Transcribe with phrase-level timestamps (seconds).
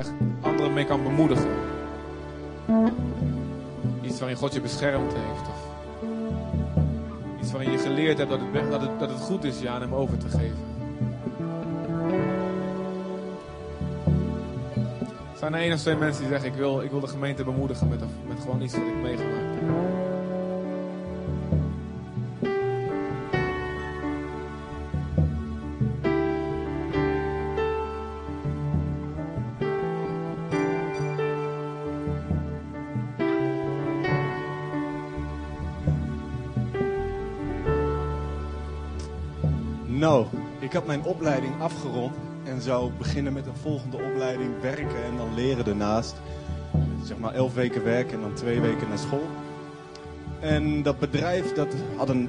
[0.00, 1.50] echt anderen mee kan bemoedigen.
[4.02, 5.48] Iets waarin God je beschermd heeft.
[5.48, 5.68] Of
[7.40, 9.80] iets waarin je geleerd hebt dat het, dat het, dat het goed is je aan
[9.80, 10.68] hem over te geven.
[15.36, 17.88] Zijn er één of twee mensen die zeggen: Ik wil, ik wil de gemeente bemoedigen
[17.88, 19.99] met, met gewoon iets wat ik meegemaakt heb?
[40.70, 42.12] Ik had mijn opleiding afgerond
[42.44, 46.14] en zou beginnen met een volgende opleiding werken en dan leren daarnaast.
[47.04, 49.28] Zeg maar elf weken werken en dan twee weken naar school.
[50.40, 52.28] En dat bedrijf dat had een,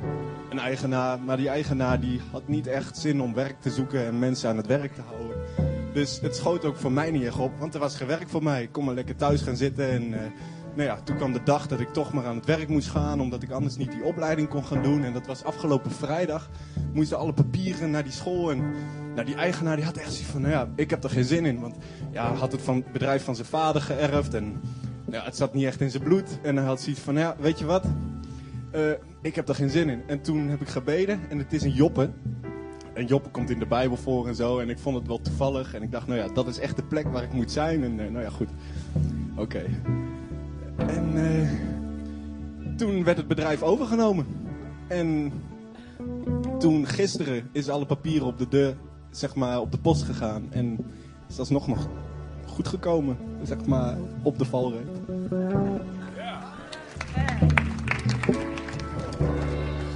[0.50, 4.20] een eigenaar, maar die eigenaar die had niet echt zin om werk te zoeken en
[4.20, 5.38] mensen aan het werk te houden.
[5.94, 8.44] Dus het schoot ook voor mij niet echt op, want er was geen werk voor
[8.44, 8.62] mij.
[8.62, 10.18] Ik kon maar lekker thuis gaan zitten en uh,
[10.74, 13.22] nou ja, toen kwam de dag dat ik toch maar aan het werk moest gaan,
[13.22, 15.04] omdat ik anders niet die opleiding kon gaan doen.
[15.04, 16.50] En dat was afgelopen vrijdag.
[16.94, 18.64] Moesten alle papieren naar die school en
[19.14, 21.46] nou, die eigenaar die had echt zoiets van, nou ja, ik heb er geen zin
[21.46, 21.60] in.
[21.60, 21.76] Want
[22.12, 24.62] ja, had het van het bedrijf van zijn vader geërfd en
[25.06, 26.40] nou het zat niet echt in zijn bloed.
[26.42, 27.86] En hij had zoiets van, nou ja, weet je wat,
[28.76, 28.92] uh,
[29.22, 30.02] ik heb er geen zin in.
[30.08, 32.10] En toen heb ik gebeden en het is een joppe.
[32.94, 34.60] En Joppe komt in de Bijbel voor en zo.
[34.60, 35.74] En ik vond het wel toevallig.
[35.74, 37.84] En ik dacht, nou ja, dat is echt de plek waar ik moet zijn.
[37.84, 38.50] En uh, nou ja, goed.
[39.36, 39.64] Oké.
[40.78, 41.50] En uh,
[42.78, 44.26] toen werd het bedrijf overgenomen.
[44.88, 45.32] En
[46.60, 48.76] toen gisteren is alle papieren op de deur,
[49.10, 50.44] zeg maar, op de post gegaan.
[50.50, 50.78] En
[51.30, 51.88] is dat nog nog
[52.46, 54.88] goed gekomen, zeg maar, op de valreep.
[56.16, 56.40] Ja.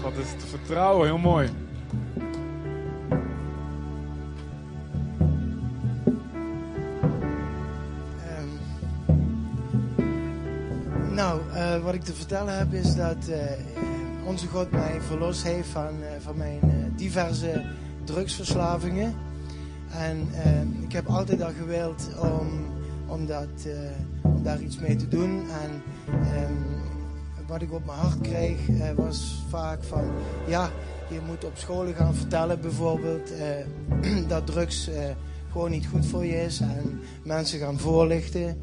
[0.01, 1.49] Wat is het vertrouwen, heel mooi.
[11.25, 13.35] Nou, uh, wat ik te vertellen heb is dat uh,
[14.25, 16.59] onze God mij verlost heeft van, uh, van mijn
[16.95, 17.63] diverse
[18.03, 19.13] drugsverslavingen.
[19.89, 20.27] En
[20.81, 22.47] ik heb altijd al gewild om,
[23.07, 23.67] om, dat,
[24.21, 25.43] om daar iets mee te doen.
[25.49, 25.81] En
[26.43, 26.57] um,
[27.47, 28.59] wat ik op mijn hart kreeg
[28.95, 30.03] was vaak van,
[30.47, 30.69] ja,
[31.09, 33.31] je moet op scholen gaan vertellen bijvoorbeeld
[34.27, 34.89] dat drugs
[35.51, 36.59] gewoon niet goed voor je is.
[36.59, 38.57] En mensen gaan voorlichten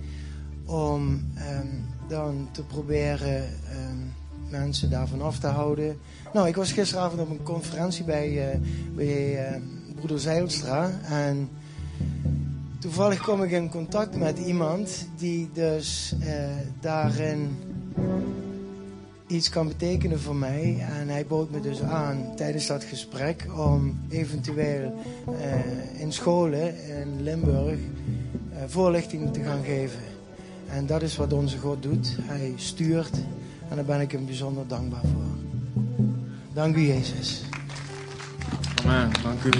[0.65, 1.03] om...
[1.37, 4.13] Um, dan te proberen um,
[4.49, 5.99] mensen daarvan af te houden.
[6.33, 8.61] Nou, ik was gisteravond op een conferentie bij, uh,
[8.95, 9.57] bij uh,
[9.95, 10.91] broeder Zeilstra.
[11.03, 11.49] En
[12.79, 16.29] toevallig kom ik in contact met iemand die dus uh,
[16.81, 17.57] daarin
[19.27, 20.87] iets kan betekenen voor mij.
[21.01, 24.95] En hij bood me dus aan tijdens dat gesprek om eventueel
[25.99, 27.79] in scholen in Limburg
[28.67, 30.12] voorlichting te gaan geven.
[30.73, 32.17] En dat is wat onze God doet.
[32.21, 33.17] Hij stuurt.
[33.69, 35.23] En daar ben ik hem bijzonder dankbaar voor.
[36.53, 37.43] Dank u, Jezus.
[38.85, 39.11] Amen.
[39.23, 39.51] Dank u.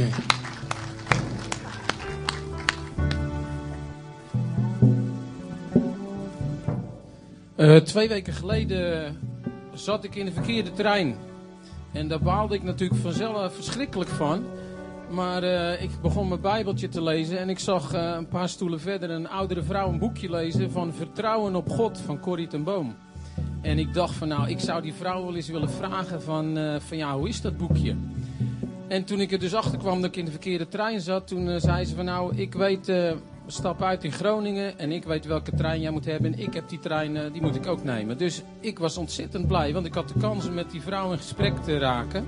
[7.57, 9.17] Uh, twee weken geleden
[9.75, 11.17] zat ik in de verkeerde trein.
[11.93, 14.45] En daar baalde ik natuurlijk vanzelf verschrikkelijk van.
[15.13, 18.81] Maar uh, ik begon mijn Bijbeltje te lezen en ik zag uh, een paar stoelen
[18.81, 22.95] verder een oudere vrouw een boekje lezen van Vertrouwen op God van Corrie ten Boom.
[23.61, 26.75] En ik dacht van nou, ik zou die vrouw wel eens willen vragen van, uh,
[26.81, 27.97] van ja, hoe is dat boekje?
[28.89, 31.61] En toen ik er dus achter kwam dat ik in de verkeerde trein zat, toen
[31.61, 32.93] zei ze van nou, ik weet,
[33.47, 36.69] stap uit in Groningen en ik weet welke trein jij moet hebben en ik heb
[36.69, 38.19] die trein, die moet ik ook nemen.
[38.19, 41.19] Dus ik was ontzettend blij, want ik had de kans om met die vrouw in
[41.19, 42.27] gesprek te raken.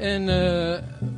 [0.00, 0.28] En uh,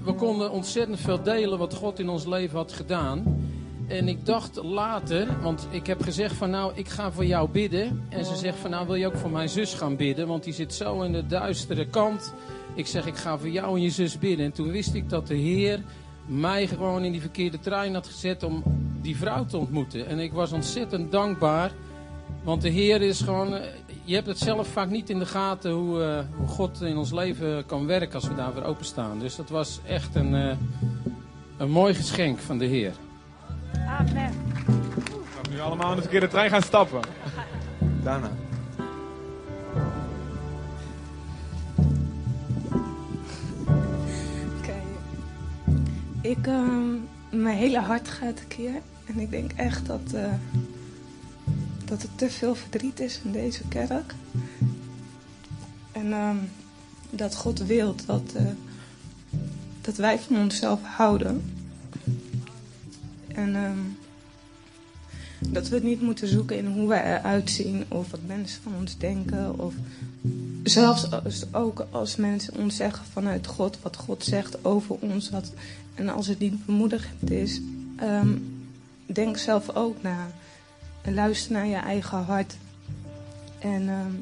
[0.04, 3.40] we konden ontzettend veel delen wat God in ons leven had gedaan.
[3.88, 8.06] En ik dacht later, want ik heb gezegd van nou, ik ga voor jou bidden.
[8.08, 10.26] En ze zegt van nou, wil je ook voor mijn zus gaan bidden?
[10.26, 12.34] Want die zit zo in de duistere kant.
[12.74, 14.46] Ik zeg, ik ga voor jou en je zus bidden.
[14.46, 15.82] En toen wist ik dat de Heer
[16.26, 18.62] mij gewoon in die verkeerde trein had gezet om
[19.02, 20.06] die vrouw te ontmoeten.
[20.06, 21.72] En ik was ontzettend dankbaar.
[22.44, 23.58] Want de Heer is gewoon,
[24.04, 27.12] je hebt het zelf vaak niet in de gaten hoe, uh, hoe God in ons
[27.12, 29.18] leven kan werken als we daarvoor openstaan.
[29.18, 30.56] Dus dat was echt een, uh,
[31.56, 32.92] een mooi geschenk van de Heer.
[33.86, 34.32] Amen.
[35.42, 37.00] We nu allemaal in de verkeerde trein gaan stappen.
[38.02, 38.30] Daarna.
[38.76, 39.86] Oké.
[44.58, 44.82] Okay.
[46.20, 48.80] Ik, um, mijn hele hart gaat een keer.
[49.04, 50.14] En ik denk echt dat...
[51.92, 54.14] Dat er te veel verdriet is in deze kerk.
[55.92, 56.50] En um,
[57.10, 58.42] dat God wil dat, uh,
[59.80, 61.54] dat wij van onszelf houden.
[63.28, 63.96] En um,
[65.48, 68.74] Dat we het niet moeten zoeken in hoe wij eruit zien of wat mensen van
[68.74, 69.58] ons denken.
[69.58, 69.74] Of
[70.62, 71.08] zelfs
[71.52, 75.30] ook als mensen ons zeggen vanuit God, wat God zegt over ons.
[75.30, 75.52] Wat,
[75.94, 77.60] en als het niet bemoedigend is,
[77.96, 78.36] ehm,
[79.06, 80.30] denk zelf ook na.
[81.04, 82.56] Luister naar je eigen hart.
[83.58, 84.12] En ehm,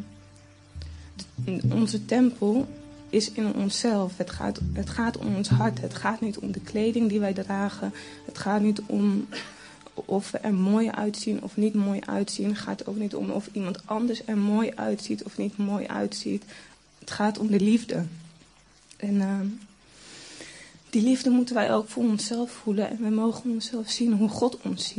[1.72, 2.68] onze tempel
[3.08, 4.16] is in onszelf.
[4.16, 5.80] Het gaat, het gaat om ons hart.
[5.80, 7.92] Het gaat niet om de kleding die wij dragen.
[8.26, 9.28] Het gaat niet om
[9.94, 12.48] of we er mooi uitzien of niet mooi uitzien.
[12.48, 16.44] Het gaat ook niet om of iemand anders er mooi uitziet of niet mooi uitziet.
[16.98, 18.04] Het gaat om de liefde.
[18.96, 19.40] En uh,
[20.90, 22.90] die liefde moeten wij ook voor onszelf voelen.
[22.90, 24.94] En we mogen onszelf zien hoe God ons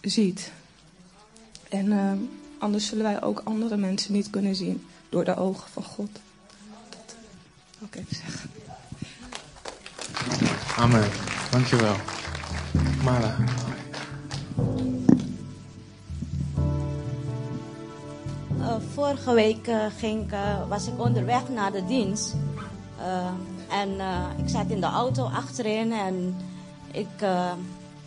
[0.00, 0.50] ziet.
[1.72, 2.12] En uh,
[2.58, 6.10] anders zullen wij ook andere mensen niet kunnen zien door de ogen van God.
[6.88, 7.16] Dat
[7.78, 8.50] wil ik even zeggen.
[10.76, 11.08] Amen.
[11.50, 11.96] Dankjewel.
[13.04, 13.36] Mala.
[18.58, 22.34] Uh, vorige week uh, ging, uh, was ik onderweg naar de dienst.
[23.68, 23.90] en
[24.36, 26.36] ik zat in de auto achterin en
[26.90, 27.26] ik,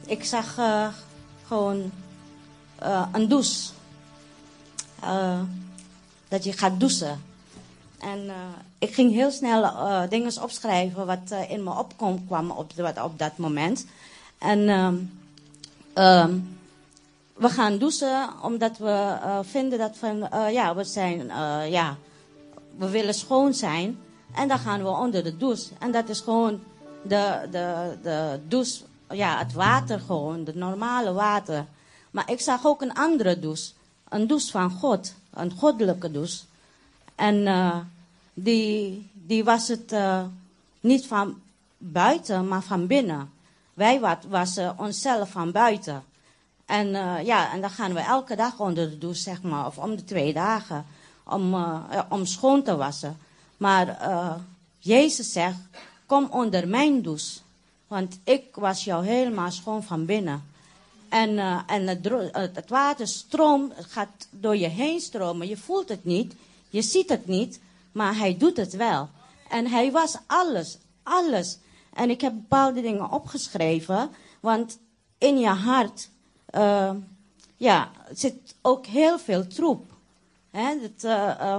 [0.06, 0.60] ik zag
[1.48, 1.92] gewoon
[3.12, 3.72] een douche.
[6.28, 7.24] dat je gaat douchen.
[8.00, 8.30] En
[8.80, 9.72] ik ging heel snel
[10.10, 12.72] dingen opschrijven wat in me opkwam kwam op,
[13.04, 13.86] op dat moment.
[14.38, 16.58] En um,
[17.34, 20.18] we gaan douchen omdat we vinden dat van,
[20.52, 21.28] ja, we zijn,
[21.70, 21.98] ja,
[22.78, 23.98] we willen schoon zijn.
[24.36, 25.70] En dan gaan we onder de douche.
[25.80, 26.60] En dat is gewoon
[27.02, 31.66] de, de, de douche, ja, het water gewoon, het normale water.
[32.16, 33.72] Maar ik zag ook een andere douche.
[34.10, 35.14] Een douche van God.
[35.34, 36.44] Een goddelijke douche.
[37.16, 37.90] En
[38.34, 39.96] die, die was het
[40.80, 41.42] niet van
[41.78, 43.32] buiten, maar van binnen.
[43.74, 46.04] Wij wassen onszelf van buiten.
[46.66, 49.78] En uh, ja, en dan gaan we elke dag onder de douche, zeg maar, of
[49.78, 50.86] om de twee dagen,
[51.24, 51.56] om,
[52.10, 53.18] om schoon te wassen.
[53.58, 53.98] Maar
[54.78, 55.58] Jezus zegt,
[56.06, 57.40] kom onder mijn douche,
[57.88, 60.54] want ik was jou helemaal schoon van binnen.
[61.16, 65.48] En, en het, het water stroomt, gaat door je heen stromen.
[65.48, 66.36] Je voelt het niet,
[66.70, 67.60] je ziet het niet,
[67.92, 69.10] maar hij doet het wel.
[69.50, 71.58] En hij was alles, alles.
[71.94, 74.10] En ik heb bepaalde dingen opgeschreven,
[74.40, 74.80] want
[75.18, 76.10] in je hart
[76.56, 76.92] uh,
[77.58, 79.86] ja, zit ook heel veel troep.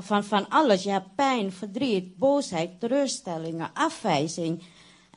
[0.00, 0.82] Van, van alles.
[0.82, 4.62] Je hebt pijn, verdriet, boosheid, teleurstellingen, afwijzing.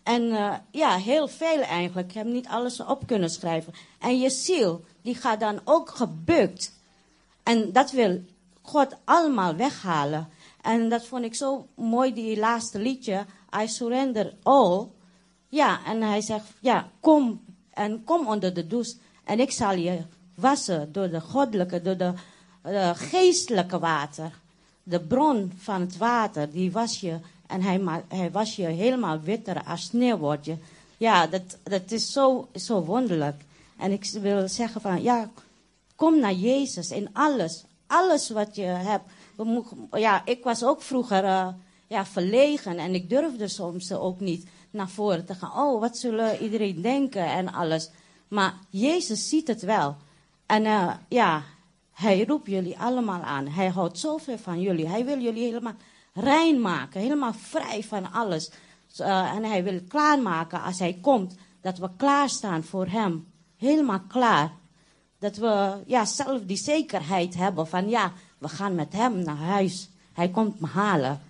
[0.04, 0.24] En
[0.72, 2.07] ja, heel veel eigenlijk.
[2.07, 3.74] Ik heb niet alles op kunnen schrijven.
[4.00, 6.74] En je ziel, die gaat dan ook gebukt.
[7.44, 8.24] En dat wil
[8.62, 10.30] God allemaal weghalen.
[10.62, 13.25] En dat vond ik zo mooi, die laatste liedje.
[13.62, 14.88] I surrender all.
[15.48, 17.42] Ja, en hij zegt, ja, kom
[17.74, 18.96] en kom onder de douche.
[19.24, 20.01] En ik zal je
[20.36, 22.13] wassen door de goddelijke, door de,
[22.62, 24.31] de geestelijke water.
[24.84, 27.19] De bron van het water, die was je.
[27.50, 30.57] En hij, hij was je helemaal witter als sneeuw je.
[30.98, 33.42] Ja, dat, dat is zo, zo wonderlijk.
[33.78, 35.30] En ik wil zeggen van, ja,
[35.96, 37.63] kom naar Jezus in alles.
[37.88, 39.04] Alles wat je hebt.
[39.92, 41.48] Ja, ik was ook vroeger uh,
[41.88, 45.51] ja, verlegen en ik durfde soms ook niet naar voren te gaan.
[45.57, 47.90] Oh, wat zullen iedereen denken en alles.
[48.28, 49.96] Maar Jezus ziet het wel.
[50.46, 51.44] En uh, ja,
[51.94, 53.48] hij roept jullie allemaal aan.
[53.48, 54.88] Hij houdt zoveel van jullie.
[54.88, 55.75] Hij wil jullie helemaal
[56.13, 57.01] rein maken.
[57.01, 58.51] Helemaal vrij van alles.
[59.00, 61.36] Uh, en hij wil klaarmaken als hij komt.
[61.62, 63.28] Dat we klaarstaan voor hem.
[63.58, 64.51] Helemaal klaar.
[65.20, 69.89] Dat we ja, zelf die zekerheid hebben van ja, we gaan met hem naar huis.
[70.13, 71.22] Hij komt me halen.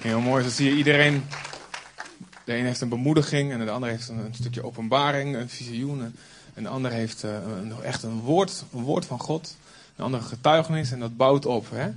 [0.00, 1.24] Heel mooi, zo zie je iedereen
[2.46, 6.14] de een heeft een bemoediging en de ander heeft een, stukje openbaring, een visioen.
[6.54, 7.32] En de ander heeft uh,
[7.82, 9.56] echt een woord, een woord van God.
[9.96, 11.70] Een andere getuigenis en dat bouwt op.
[11.70, 11.90] Hè?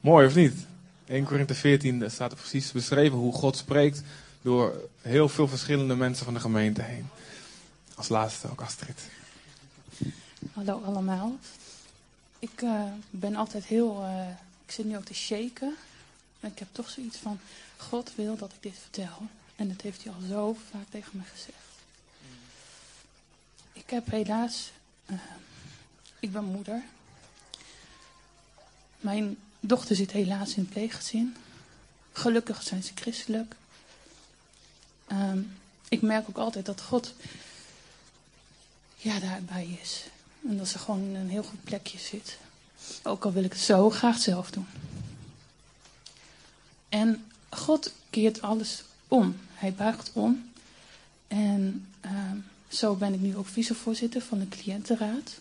[0.00, 0.66] Mooi of niet?
[1.06, 4.02] 1 Korinthe 14 daar staat er precies beschreven hoe God spreekt
[4.42, 7.08] door heel veel verschillende mensen van de gemeente heen.
[7.94, 9.08] Als laatste ook Astrid.
[10.52, 11.38] Hallo allemaal.
[12.38, 14.02] Ik uh, ben altijd heel.
[14.02, 14.28] Uh,
[14.64, 15.74] ik zit nu ook te shaken.
[16.40, 17.38] En ik heb toch zoiets van:
[17.76, 19.26] God wil dat ik dit vertel.
[19.56, 21.58] En dat heeft hij al zo vaak tegen me gezegd.
[23.72, 24.70] Ik heb helaas,
[25.06, 25.16] uh,
[26.20, 26.82] ik ben moeder.
[29.02, 31.36] Mijn dochter zit helaas in het pleeggezin.
[32.12, 33.54] Gelukkig zijn ze christelijk.
[35.12, 35.56] Um,
[35.88, 37.14] ik merk ook altijd dat God
[38.96, 40.04] ja, daarbij is.
[40.48, 42.38] En dat ze gewoon in een heel goed plekje zit.
[43.02, 44.66] Ook al wil ik het zo graag zelf doen.
[46.88, 49.36] En God keert alles om.
[49.54, 50.50] Hij buigt om.
[51.28, 51.86] En
[52.68, 55.38] Zo ben ik nu ook vicevoorzitter van de cliëntenraad.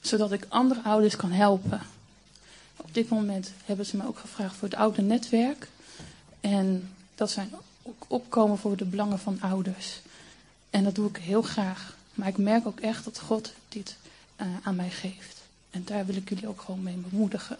[0.00, 1.80] Zodat ik andere ouders kan helpen.
[2.76, 5.68] Op dit moment hebben ze me ook gevraagd voor het oude netwerk.
[6.40, 7.50] En dat zijn
[7.82, 10.00] ook opkomen voor de belangen van ouders.
[10.70, 11.96] En dat doe ik heel graag.
[12.14, 13.96] Maar ik merk ook echt dat God dit
[14.40, 15.42] uh, aan mij geeft.
[15.70, 17.56] En daar wil ik jullie ook gewoon mee bemoedigen.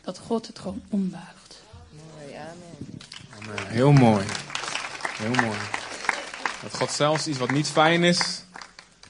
[0.00, 1.62] Dat God het gewoon ombuigt.
[1.90, 3.00] Mooi, amen.
[3.38, 3.68] Amen.
[3.68, 4.26] Heel mooi.
[5.18, 5.58] Heel mooi.
[6.62, 8.42] Dat God zelfs iets wat niet fijn is,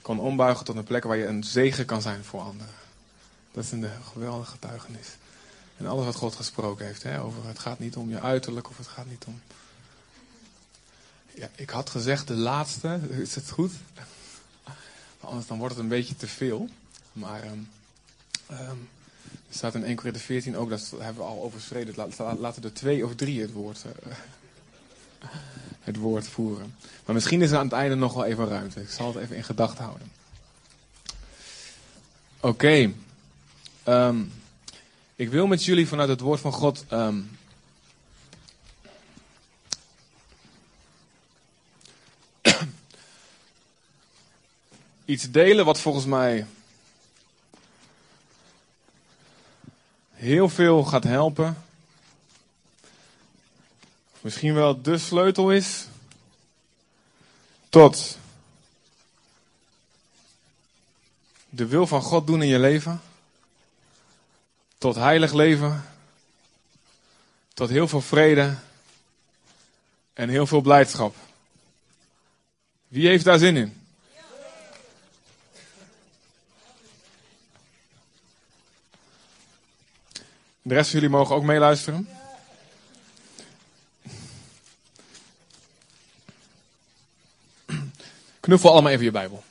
[0.03, 2.75] kan ombuigen tot een plek waar je een zegen kan zijn voor anderen.
[3.53, 5.09] Dat is een geweldige getuigenis.
[5.79, 8.77] En alles wat God gesproken heeft, hè, over het gaat niet om je uiterlijk of
[8.77, 9.41] het gaat niet om.
[11.35, 13.73] Ja, ik had gezegd de laatste, is het goed?
[15.21, 16.69] Anders dan wordt het een beetje te veel.
[17.13, 17.69] Maar um,
[18.51, 18.89] um,
[19.49, 21.95] er staat in 1 Corinthië 14 ook, dat hebben we al overschreden.
[22.39, 24.13] Laten er twee of drie het woord, uh,
[25.81, 26.75] het woord voeren.
[27.05, 28.81] Maar misschien is er aan het einde nog wel even ruimte.
[28.81, 30.11] Ik zal het even in gedachten houden.
[32.41, 32.47] Oké.
[32.47, 32.95] Okay.
[34.09, 34.33] Um,
[35.19, 36.85] ik wil met jullie vanuit het woord van God.
[36.93, 37.39] Um,
[45.05, 46.47] iets delen wat volgens mij
[50.13, 51.63] heel veel gaat helpen.
[54.21, 55.87] Misschien wel de sleutel is
[57.69, 58.19] tot
[61.49, 63.01] de wil van God doen in je leven.
[64.79, 65.85] Tot heilig leven.
[67.55, 68.57] Tot heel veel vrede.
[70.13, 71.15] En heel veel blijdschap.
[72.89, 73.83] Wie heeft daar zin in?
[80.63, 82.09] De rest van jullie mogen ook meeluisteren.
[88.41, 89.45] Knuffel allemaal even je Bijbel.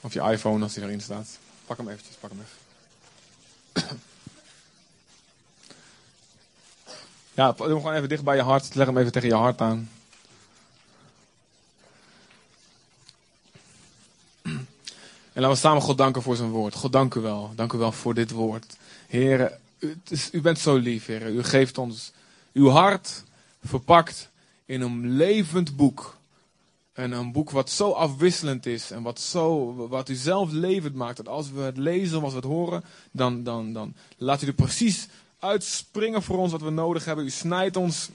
[0.00, 1.38] Of je iPhone als die erin staat.
[1.66, 2.69] Pak hem eventjes, pak hem even.
[7.40, 8.74] Ja, doe hem gewoon even dicht bij je hart.
[8.74, 9.90] Leg hem even tegen je hart aan.
[15.32, 16.74] En laten we samen God danken voor zijn woord.
[16.74, 17.52] God, dank u wel.
[17.54, 18.76] Dank u wel voor dit woord.
[19.06, 19.96] Heer, u,
[20.32, 21.08] u bent zo lief.
[21.08, 22.12] U geeft ons
[22.52, 23.24] uw hart
[23.64, 24.30] verpakt
[24.64, 26.16] in een levend boek.
[26.92, 31.16] En een boek wat zo afwisselend is en wat, zo, wat u zelf levend maakt.
[31.16, 34.52] Dat als we het lezen als we het horen, dan, dan, dan laat u er
[34.52, 35.08] precies
[35.40, 37.24] uitspringen voor ons wat we nodig hebben.
[37.24, 38.08] U snijdt ons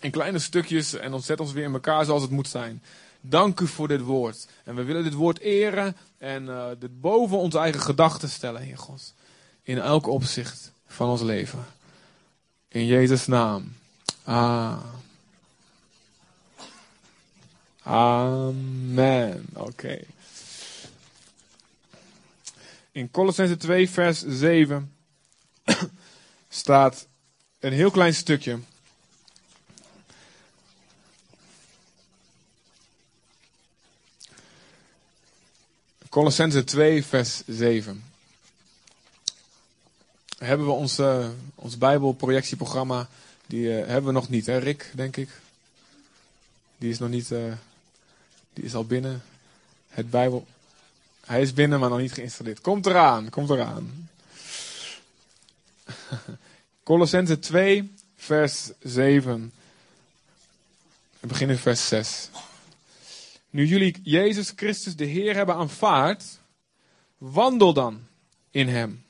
[0.00, 2.82] in kleine stukjes en ontzet ons weer in elkaar zoals het moet zijn.
[3.20, 4.46] Dank u voor dit woord.
[4.64, 8.78] En we willen dit woord eren en uh, dit boven onze eigen gedachten stellen, Heer
[8.78, 9.14] God.
[9.62, 11.64] In elk opzicht van ons leven.
[12.68, 13.76] In Jezus' naam.
[17.82, 19.46] Amen.
[19.52, 20.00] Oké.
[22.92, 24.92] In Colossense 2, vers 7
[26.54, 27.06] staat
[27.58, 28.58] een heel klein stukje.
[36.08, 38.04] Colossense 2, vers 7.
[40.38, 43.08] Hebben we ons, uh, ons Bijbelprojectieprogramma,
[43.46, 45.28] die uh, hebben we nog niet, hè Rick, denk ik?
[46.78, 47.52] Die is nog niet, uh,
[48.52, 49.22] die is al binnen.
[49.88, 50.46] Het Bijbel,
[51.24, 52.60] hij is binnen, maar nog niet geïnstalleerd.
[52.60, 54.08] Komt eraan, komt eraan.
[56.84, 59.52] Colossense 2, vers 7.
[61.20, 62.28] We beginnen in vers 6.
[63.50, 66.24] Nu jullie Jezus Christus de Heer hebben aanvaard,
[67.18, 68.06] wandel dan
[68.50, 69.04] in Hem.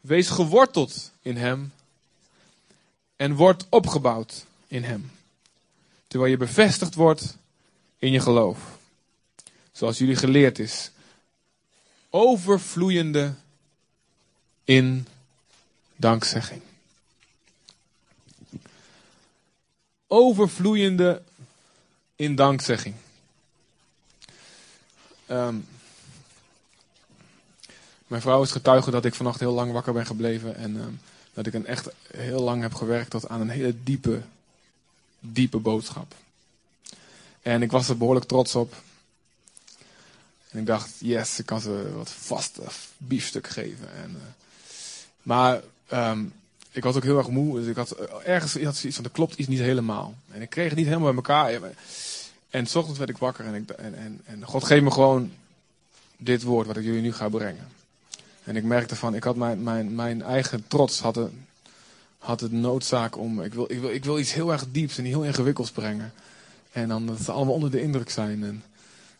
[0.00, 1.72] Wees geworteld in Hem
[3.16, 5.10] en word opgebouwd in Hem.
[6.06, 7.36] Terwijl je bevestigd wordt
[7.98, 8.78] in je geloof.
[9.72, 10.90] Zoals jullie geleerd is.
[12.10, 13.34] Overvloeiende
[14.64, 15.06] in
[15.96, 16.62] dankzegging.
[20.14, 21.22] Overvloeiende
[22.16, 22.94] in dankzegging.
[25.30, 25.66] Um,
[28.06, 30.56] mijn vrouw is getuige dat ik vannacht heel lang wakker ben gebleven.
[30.56, 31.00] En um,
[31.32, 34.22] dat ik een echt heel lang heb gewerkt tot aan een hele diepe,
[35.20, 36.14] diepe boodschap.
[37.42, 38.74] En ik was er behoorlijk trots op.
[40.50, 42.62] En ik dacht, yes, ik kan ze wat vaste
[42.96, 43.94] biefstuk geven.
[43.94, 44.22] En, uh,
[45.22, 46.32] maar um,
[46.72, 47.58] ik was ook heel erg moe.
[47.58, 50.14] Dus ik had uh, ergens ik had zoiets van, er klopt iets niet helemaal.
[50.30, 51.60] En ik kreeg het niet helemaal bij elkaar.
[52.50, 55.32] En s ochtends werd ik wakker en, ik, en, en, en God geeft me gewoon
[56.16, 57.68] dit woord wat ik jullie nu ga brengen.
[58.44, 61.30] En ik merkte van, ik had mijn, mijn, mijn eigen trots had het,
[62.18, 65.04] had het noodzaak om, ik wil, ik, wil, ik wil iets heel erg dieps en
[65.04, 66.12] heel ingewikkelds brengen.
[66.72, 68.44] En dan dat ze allemaal onder de indruk zijn.
[68.44, 68.62] En,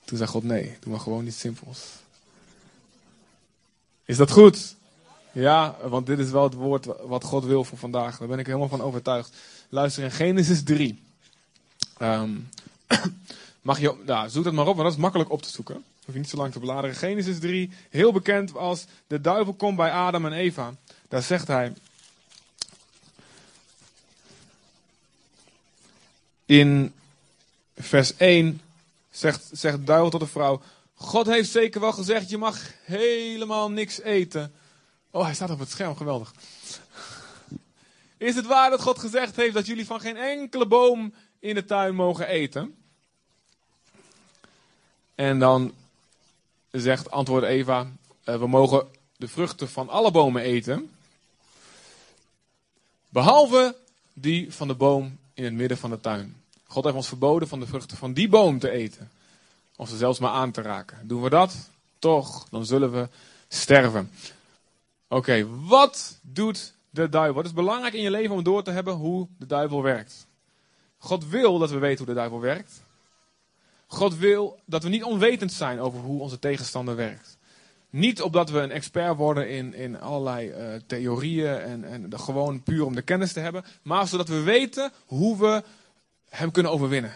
[0.04, 1.78] Toen zei God nee, doe maar gewoon iets simpels.
[4.04, 4.74] Is dat goed?
[5.32, 8.18] Ja, want dit is wel het woord wat God wil voor vandaag.
[8.18, 9.36] Daar ben ik helemaal van overtuigd.
[9.68, 11.02] Luister in Genesis 3.
[11.98, 12.30] Ehm,
[13.62, 15.84] mag je, nou, zoek dat maar op, want dat is makkelijk op te zoeken.
[16.04, 16.96] Hoef je niet zo lang te bladeren.
[16.96, 20.74] Genesis 3, heel bekend als de duivel komt bij Adam en Eva.
[21.08, 21.72] Daar zegt hij.
[26.46, 26.92] In
[27.76, 28.60] vers 1
[29.10, 30.62] zegt, zegt de duivel tot de vrouw:
[30.94, 34.52] God heeft zeker wel gezegd: je mag helemaal niks eten.
[35.14, 36.34] Oh, hij staat op het scherm, geweldig.
[38.16, 41.64] Is het waar dat God gezegd heeft dat jullie van geen enkele boom in de
[41.64, 42.76] tuin mogen eten?
[45.14, 45.74] En dan
[46.70, 47.86] zegt, antwoord Eva,
[48.24, 50.90] eh, we mogen de vruchten van alle bomen eten.
[53.08, 53.76] Behalve
[54.12, 56.42] die van de boom in het midden van de tuin.
[56.66, 59.10] God heeft ons verboden van de vruchten van die boom te eten.
[59.76, 61.08] Of ze zelfs maar aan te raken.
[61.08, 61.54] Doen we dat?
[61.98, 63.08] Toch, dan zullen we
[63.48, 64.10] sterven.
[65.12, 67.34] Oké, wat doet de duivel?
[67.34, 70.26] Wat is belangrijk in je leven om door te hebben hoe de duivel werkt?
[70.98, 72.84] God wil dat we weten hoe de duivel werkt.
[73.86, 77.36] God wil dat we niet onwetend zijn over hoe onze tegenstander werkt.
[77.90, 82.84] Niet opdat we een expert worden in, in allerlei uh, theorieën en, en gewoon puur
[82.84, 85.62] om de kennis te hebben, maar zodat we weten hoe we
[86.28, 87.14] hem kunnen overwinnen.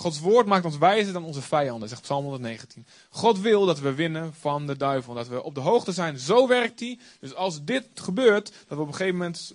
[0.00, 2.86] Gods woord maakt ons wijzer dan onze vijanden, zegt Psalm 119.
[3.10, 6.18] God wil dat we winnen van de duivel, dat we op de hoogte zijn.
[6.18, 6.98] Zo werkt hij.
[7.18, 9.54] Dus als dit gebeurt, dat we op een gegeven moment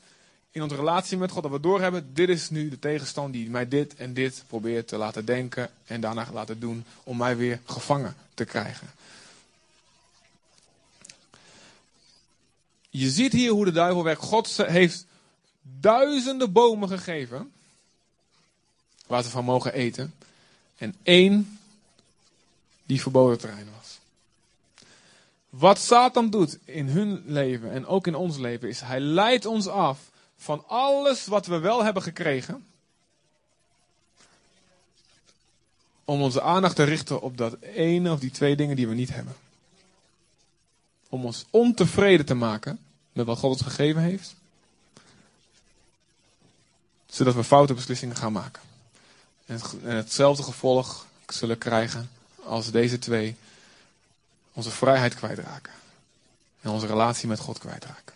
[0.52, 3.68] in onze relatie met God, dat we doorhebben, dit is nu de tegenstand die mij
[3.68, 8.16] dit en dit probeert te laten denken en daarna laten doen om mij weer gevangen
[8.34, 8.88] te krijgen.
[12.90, 14.22] Je ziet hier hoe de duivel werkt.
[14.22, 15.06] God heeft
[15.62, 17.52] duizenden bomen gegeven
[19.08, 20.14] waar ze van mogen eten.
[20.78, 21.60] En één
[22.86, 24.00] die verboden terrein was.
[25.50, 29.68] Wat Satan doet in hun leven en ook in ons leven is, hij leidt ons
[29.68, 30.00] af
[30.38, 32.66] van alles wat we wel hebben gekregen.
[36.04, 39.14] Om onze aandacht te richten op dat ene of die twee dingen die we niet
[39.14, 39.36] hebben.
[41.10, 42.80] Om ons ontevreden te maken
[43.14, 44.36] met wat God ons gegeven heeft.
[47.06, 48.62] Zodat we foute beslissingen gaan maken.
[49.46, 52.10] En hetzelfde gevolg zullen krijgen
[52.44, 53.36] als deze twee
[54.54, 55.74] onze vrijheid kwijtraken.
[56.62, 58.16] En onze relatie met God kwijtraken.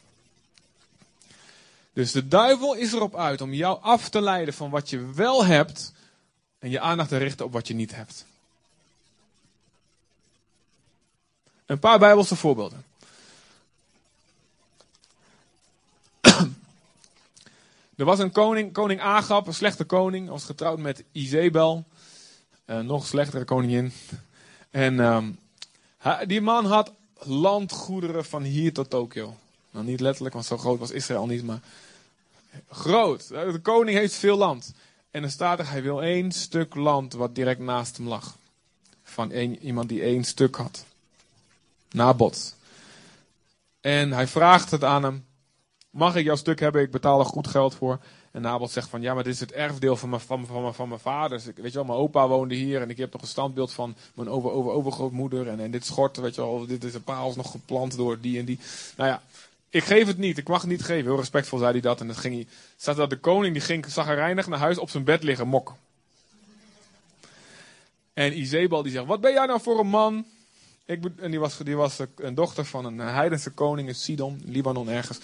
[1.94, 5.46] Dus de duivel is erop uit om jou af te leiden van wat je wel
[5.46, 5.92] hebt
[6.60, 8.26] en je aandacht te richten op wat je niet hebt.
[11.66, 12.86] Een paar Bijbelse voorbeelden.
[18.00, 21.86] Er was een koning, koning Agab, een slechte koning, was getrouwd met Izebel,
[22.66, 23.92] een nog slechtere koningin.
[24.70, 25.40] En um,
[26.28, 29.36] die man had landgoederen van hier tot Tokio.
[29.72, 31.60] Nou, niet letterlijk, want zo groot was Israël niet, maar
[32.70, 33.28] groot.
[33.28, 34.74] De koning heeft veel land.
[35.12, 38.38] En dan staat er, hij wil één stuk land wat direct naast hem lag.
[39.04, 40.86] Van iemand die één stuk had.
[41.92, 42.56] Nabot.
[43.82, 45.26] En hij vraagt het aan hem.
[45.90, 46.82] Mag ik jouw stuk hebben?
[46.82, 48.00] Ik betaal er goed geld voor.
[48.32, 51.00] En Nabot zegt van, ja, maar dit is het erfdeel van mijn, van, van, mijn
[51.00, 51.48] vaders.
[51.48, 53.96] Ik, weet je wel, mijn opa woonde hier en ik heb nog een standbeeld van
[54.14, 55.48] mijn over, over, overgrootmoeder.
[55.48, 58.40] En, en dit schort, weet je wel, dit is een paal nog geplant door die
[58.40, 58.60] en die.
[58.98, 59.22] Nou ja,
[59.70, 61.06] ik geef het niet, ik mag het niet geven.
[61.06, 62.02] Heel respectvol zei hij dat.
[62.02, 62.48] En dat ging hij,
[62.78, 65.74] staat dat de koning, die ging reinig naar huis op zijn bed liggen, mok.
[68.14, 70.26] En Izebal die zegt, wat ben jij nou voor een man?
[70.86, 74.90] Ik, en die was, die was een dochter van een heidense koning in Sidon, Libanon
[74.90, 75.20] ergens.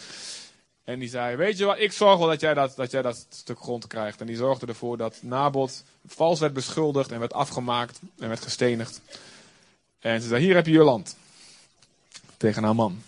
[0.85, 3.25] En die zei, weet je wat, ik zorg wel dat jij dat, dat jij dat
[3.29, 4.21] stuk grond krijgt.
[4.21, 9.01] En die zorgde ervoor dat Nabot vals werd beschuldigd en werd afgemaakt en werd gestenigd.
[9.99, 11.15] En ze zei, hier heb je je land.
[12.37, 13.01] Tegen haar man.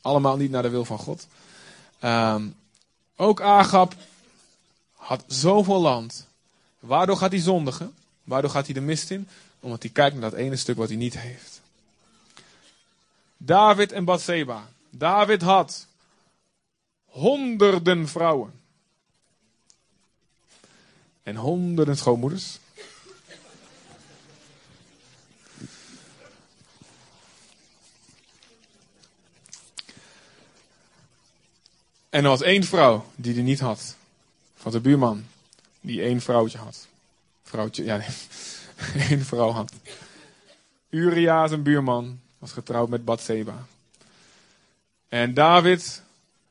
[0.00, 1.26] Allemaal niet naar de wil van God.
[2.04, 2.54] Um,
[3.16, 3.94] ook Agab
[4.92, 6.26] had zoveel land.
[6.78, 7.94] Waardoor gaat hij zondigen?
[8.24, 9.28] Waardoor gaat hij de mist in?
[9.60, 11.60] Omdat hij kijkt naar dat ene stuk wat hij niet heeft.
[13.36, 14.68] David en Bathseba.
[14.90, 15.86] David had
[17.08, 18.52] honderden vrouwen.
[21.22, 22.58] En honderden schoonmoeders.
[32.10, 33.96] En er was één vrouw die die niet had.
[34.56, 35.24] Van de buurman.
[35.80, 36.86] Die één vrouwtje had.
[37.42, 38.08] Vrouwtje, ja nee.
[39.10, 39.72] Eén vrouw had.
[40.90, 43.66] Uria, zijn buurman, was getrouwd met Bathseba.
[45.08, 46.02] En David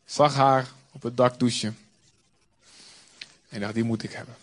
[0.07, 1.77] zag haar op het dak douchen.
[3.49, 4.35] En dacht, die moet ik hebben.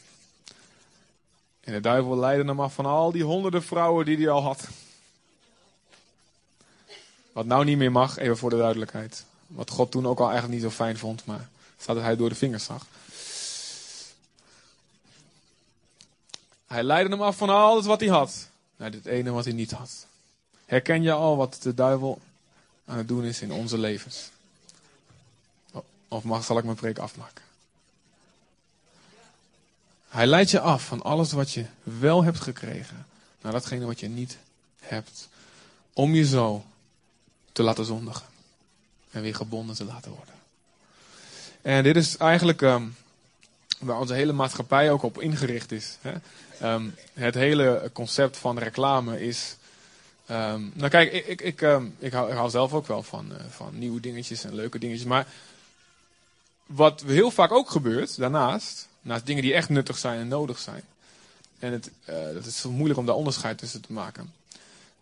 [1.61, 4.69] En de duivel leidde hem af van al die honderden vrouwen die hij al had.
[7.33, 9.25] Wat nou niet meer mag, even voor de duidelijkheid.
[9.47, 11.49] Wat God toen ook al eigenlijk niet zo fijn vond, maar
[11.79, 12.87] staat dat hij door de vingers zag.
[16.67, 19.71] Hij leidde hem af van alles wat hij had, naar dit ene wat hij niet
[19.71, 20.07] had.
[20.65, 22.21] Herken je al wat de duivel
[22.85, 24.31] aan het doen is in onze levens?
[26.09, 27.45] Of mag, zal ik mijn preek afmaken?
[30.09, 33.07] Hij leidt je af van alles wat je wel hebt gekregen,
[33.41, 34.39] naar datgene wat je niet
[34.79, 35.29] hebt.
[35.93, 36.65] Om je zo
[37.53, 38.27] te laten zondigen.
[39.11, 40.35] En weer gebonden te laten worden.
[41.63, 42.97] En dit is eigenlijk um,
[43.79, 45.97] waar onze hele maatschappij ook op ingericht is.
[46.01, 46.15] Hè?
[46.75, 49.57] Um, het hele concept van reclame is.
[50.31, 53.79] Um, nou kijk, ik, ik, ik, ik, hou, hou, zelf ook wel van, uh, van
[53.79, 55.07] nieuwe dingetjes en leuke dingetjes.
[55.07, 55.27] Maar
[56.67, 60.83] wat heel vaak ook gebeurt daarnaast, naast dingen die echt nuttig zijn en nodig zijn.
[61.59, 64.33] En het, uh, het is moeilijk om daar onderscheid tussen te maken.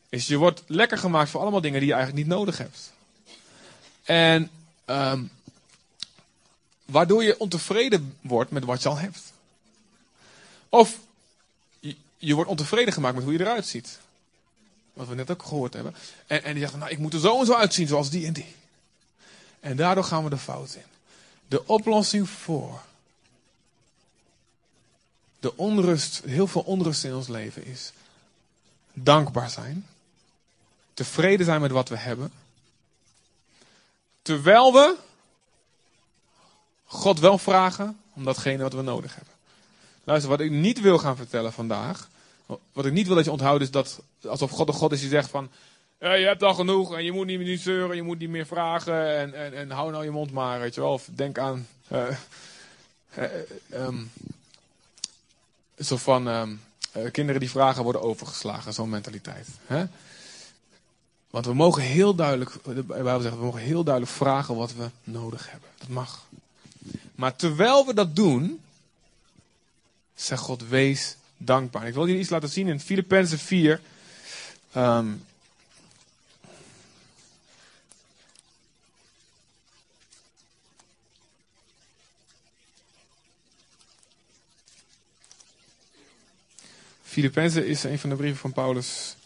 [0.08, 2.92] Is je wordt lekker gemaakt voor allemaal dingen die je eigenlijk niet nodig hebt.
[4.02, 4.50] En
[4.86, 5.30] um,
[6.84, 9.32] waardoor je ontevreden wordt met wat je al hebt.
[10.68, 10.98] Of
[11.80, 13.98] je, je, wordt ontevreden gemaakt met hoe je eruit ziet.
[14.92, 15.94] Wat we net ook gehoord hebben.
[16.26, 18.32] En, en die zegt, nou ik moet er zo en zo uitzien zoals die en
[18.32, 18.54] die.
[19.60, 20.91] En daardoor gaan we de fout in.
[21.52, 22.80] De oplossing voor
[25.40, 27.92] de onrust, heel veel onrust in ons leven is
[28.92, 29.86] dankbaar zijn.
[30.94, 32.32] Tevreden zijn met wat we hebben.
[34.22, 34.96] Terwijl we
[36.84, 39.34] God wel vragen om datgene wat we nodig hebben.
[40.04, 42.08] Luister, wat ik niet wil gaan vertellen vandaag.
[42.72, 45.08] Wat ik niet wil dat je onthoudt is dat alsof God de God is die
[45.08, 45.50] zegt van.
[46.02, 48.46] Ja, je hebt al genoeg en je moet niet meer zeuren, je moet niet meer
[48.46, 50.92] vragen en, en, en hou nou je mond maar, weet je wel.
[50.92, 51.66] Of denk aan.
[51.92, 52.08] Uh,
[53.70, 53.88] uh,
[55.78, 56.42] zo van uh,
[57.10, 59.48] kinderen die vragen worden overgeslagen, zo'n mentaliteit.
[59.66, 59.84] Hè?
[61.30, 64.88] Want we mogen heel duidelijk, de Bijbel zegt, we mogen heel duidelijk vragen wat we
[65.04, 65.68] nodig hebben.
[65.78, 66.24] Dat mag.
[67.14, 68.60] Maar terwijl we dat doen,
[70.14, 71.86] zegt God, wees dankbaar.
[71.86, 73.80] Ik wil jullie iets laten zien in Filippenzen 4.
[74.76, 75.24] Um,
[87.12, 89.16] Filippenzen is een van de brieven van Paulus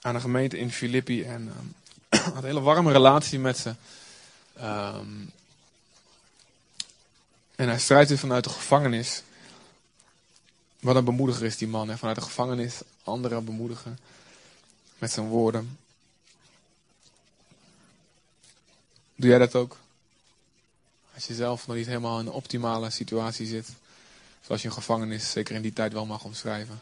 [0.00, 1.22] aan de gemeente in Filippi.
[1.22, 1.74] En um,
[2.34, 3.74] had een hele warme relatie met ze.
[4.58, 5.30] Um,
[7.54, 9.22] en hij strijdt weer vanuit de gevangenis.
[10.80, 11.88] Wat een bemoediger is die man.
[11.88, 11.96] Hè?
[11.96, 13.98] Vanuit de gevangenis anderen bemoedigen.
[14.98, 15.78] Met zijn woorden.
[19.14, 19.76] Doe jij dat ook?
[21.14, 23.68] Als je zelf nog niet helemaal in een optimale situatie zit.
[24.46, 26.80] Zoals je een gevangenis zeker in die tijd wel mag omschrijven.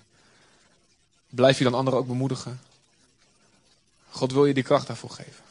[1.28, 2.60] Blijf je dan anderen ook bemoedigen?
[4.10, 5.42] God wil je die kracht daarvoor geven.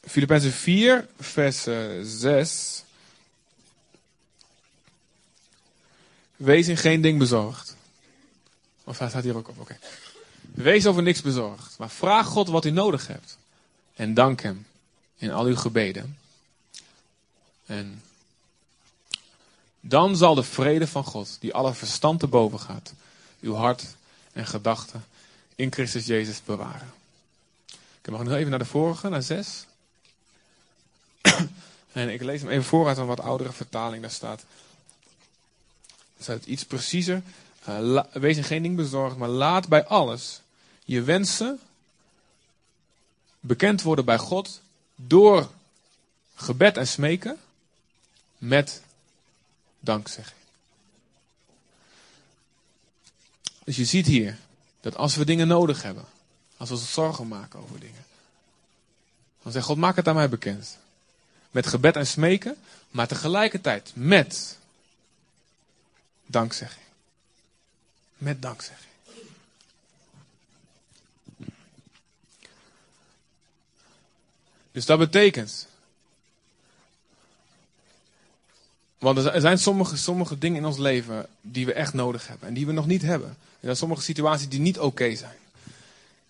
[0.00, 1.62] Filippenzen 4, vers
[2.02, 2.82] 6.
[6.36, 7.76] Wees in geen ding bezorgd.
[8.84, 9.78] Of hij staat hier ook op, oké.
[10.40, 13.38] Wees over niks bezorgd, maar vraag God wat u nodig hebt.
[13.94, 14.66] En dank hem
[15.16, 16.18] in al uw gebeden.
[17.66, 18.02] En
[19.80, 22.92] dan zal de vrede van God, die alle verstand te boven gaat,
[23.40, 23.84] uw hart
[24.32, 25.04] en gedachten
[25.54, 26.92] in Christus Jezus bewaren.
[28.08, 29.66] Ik mag nu even naar de vorige, naar 6.
[31.92, 34.02] en ik lees hem even voor uit een wat oudere vertaling.
[34.02, 34.44] Daar staat,
[35.88, 37.22] daar staat iets preciezer.
[37.68, 40.40] Uh, wees in geen ding bezorgd, maar laat bij alles
[40.84, 41.60] je wensen
[43.40, 44.60] bekend worden bij God
[44.94, 45.50] door
[46.34, 47.38] gebed en smeken
[48.38, 48.82] met
[49.88, 50.36] dankzegging.
[53.64, 54.38] Dus je ziet hier
[54.80, 56.04] dat als we dingen nodig hebben,
[56.56, 58.04] als we ons zorgen maken over dingen,
[59.42, 60.78] dan zegt God, maak het aan mij bekend.
[61.50, 62.56] Met gebed en smeken,
[62.90, 64.58] maar tegelijkertijd met
[66.26, 66.86] dankzegging.
[68.16, 68.92] Met dankzegging.
[74.72, 75.67] Dus dat betekent
[78.98, 82.54] Want er zijn sommige, sommige dingen in ons leven die we echt nodig hebben en
[82.54, 83.28] die we nog niet hebben.
[83.28, 85.36] Er zijn sommige situaties die niet oké zijn.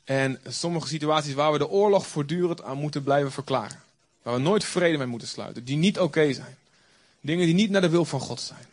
[0.05, 3.83] En sommige situaties waar we de oorlog voortdurend aan moeten blijven verklaren.
[4.23, 5.65] Waar we nooit vrede mee moeten sluiten.
[5.65, 6.57] Die niet oké zijn.
[7.21, 8.67] Dingen die niet naar de wil van God zijn.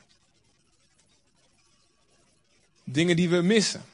[2.83, 3.85] Dingen die we missen.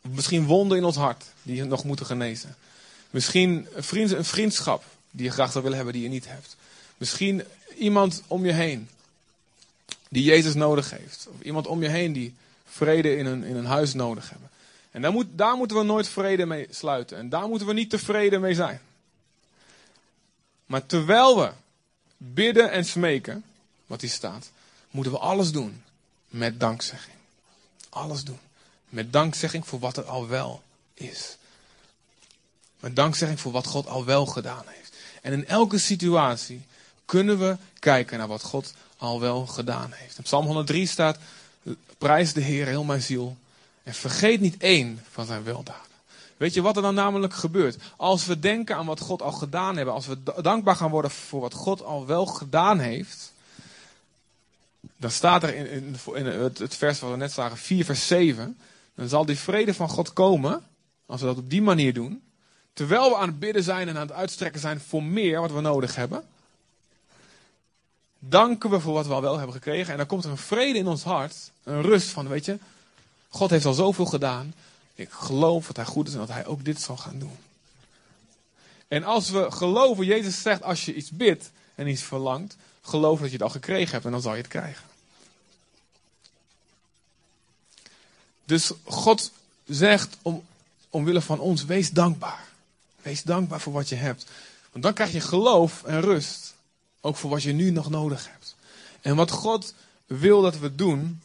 [0.00, 2.56] Misschien wonden in ons hart die nog moeten genezen.
[3.10, 6.56] Misschien een vriendschap die je graag zou willen hebben die je niet hebt.
[6.96, 7.42] Misschien
[7.78, 8.88] iemand om je heen
[10.08, 11.26] die Jezus nodig heeft.
[11.30, 14.50] Of iemand om je heen die vrede in een, in een huis nodig hebben.
[14.90, 17.18] En daar, moet, daar moeten we nooit vrede mee sluiten.
[17.18, 18.80] En daar moeten we niet tevreden mee zijn.
[20.66, 21.52] Maar terwijl we
[22.16, 23.44] bidden en smeken,
[23.86, 24.50] wat hier staat,
[24.90, 25.82] moeten we alles doen
[26.28, 27.16] met dankzegging.
[27.88, 28.38] Alles doen.
[28.88, 30.62] Met dankzegging voor wat er al wel
[30.94, 31.36] is.
[32.80, 34.92] Met dankzegging voor wat God al wel gedaan heeft.
[35.22, 36.62] En in elke situatie
[37.08, 40.16] kunnen we kijken naar wat God al wel gedaan heeft.
[40.16, 41.18] In Psalm 103 staat:
[41.98, 43.36] Prijs de Heer, heel mijn ziel.
[43.82, 45.82] En vergeet niet één van zijn weldaden.
[46.36, 47.76] Weet je wat er dan namelijk gebeurt?
[47.96, 51.40] Als we denken aan wat God al gedaan heeft, als we dankbaar gaan worden voor
[51.40, 53.32] wat God al wel gedaan heeft,
[54.96, 58.58] dan staat er in, in, het, vers wat we net zagen, 4 vers 7,
[58.94, 60.62] dan zal die vrede van God komen,
[61.06, 62.22] als we dat op die manier doen,
[62.72, 65.60] terwijl we aan het bidden zijn en aan het uitstrekken zijn voor meer wat we
[65.60, 66.24] nodig hebben,
[68.18, 69.92] danken we voor wat we al wel hebben gekregen.
[69.92, 72.58] En dan komt er een vrede in ons hart, een rust van, weet je,
[73.28, 74.54] God heeft al zoveel gedaan.
[74.94, 77.36] Ik geloof dat hij goed is en dat hij ook dit zal gaan doen.
[78.88, 83.28] En als we geloven, Jezus zegt, als je iets bidt en iets verlangt, geloof dat
[83.28, 84.84] je het al gekregen hebt en dan zal je het krijgen.
[88.44, 89.30] Dus God
[89.66, 90.44] zegt om,
[90.90, 92.46] omwille van ons, wees dankbaar.
[93.02, 94.26] Wees dankbaar voor wat je hebt.
[94.72, 96.54] Want dan krijg je geloof en rust.
[97.00, 98.56] Ook voor wat je nu nog nodig hebt.
[99.00, 99.74] En wat God
[100.06, 101.22] wil dat we doen,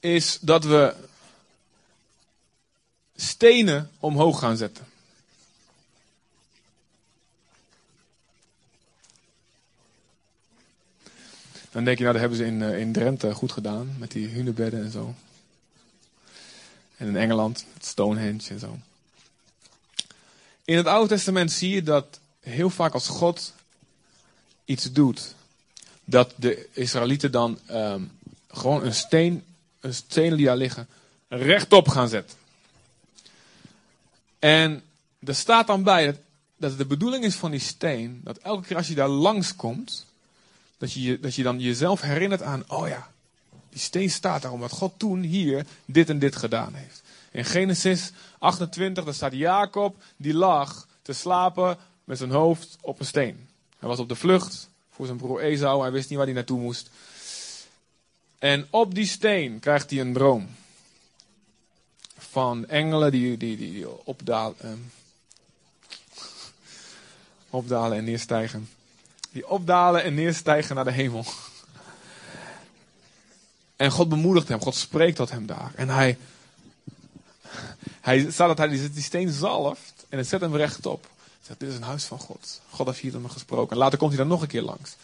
[0.00, 0.94] is dat we
[3.16, 4.86] stenen omhoog gaan zetten.
[11.70, 13.94] Dan denk je, nou, dat hebben ze in, eh, in Drenthe goed gedaan.
[13.98, 15.14] Met die hunebedden en zo.
[16.96, 18.78] En in Engeland, Stonehenge en zo.
[20.64, 23.52] In het Oude Testament zie je dat heel vaak als God
[24.64, 25.34] iets doet,
[26.04, 28.12] dat de Israëlieten dan um,
[28.50, 29.44] gewoon een steen,
[29.80, 30.88] een steen die daar liggen,
[31.28, 32.38] rechtop gaan zetten.
[34.38, 34.82] En
[35.24, 36.16] er staat dan bij dat,
[36.56, 40.06] dat de bedoeling is van die steen, dat elke keer als je daar langskomt,
[40.78, 43.10] dat je, dat je dan jezelf herinnert aan, oh ja,
[43.70, 47.02] die steen staat daar omdat God toen hier dit en dit gedaan heeft.
[47.30, 51.78] In Genesis 28, daar staat Jacob, die lag te slapen
[52.12, 53.48] met zijn hoofd op een steen.
[53.78, 56.60] Hij was op de vlucht voor zijn broer Esau, hij wist niet waar hij naartoe
[56.60, 56.90] moest.
[58.38, 60.48] En op die steen krijgt hij een droom.
[62.16, 64.70] Van engelen die, die, die, opdalen, eh,
[67.50, 68.68] opdalen en neerstijgen
[69.30, 71.24] die opdalen en neerstijgen naar de hemel.
[73.76, 75.72] En God bemoedigt hem, God spreekt tot hem daar.
[75.74, 76.18] En hij,
[78.00, 81.10] hij staat dat hij die steen zalft en het zet hem rechtop.
[81.42, 82.60] Zegt, dit is een huis van God.
[82.70, 83.72] God heeft hier me gesproken.
[83.72, 84.96] En later komt hij dan nog een keer langs.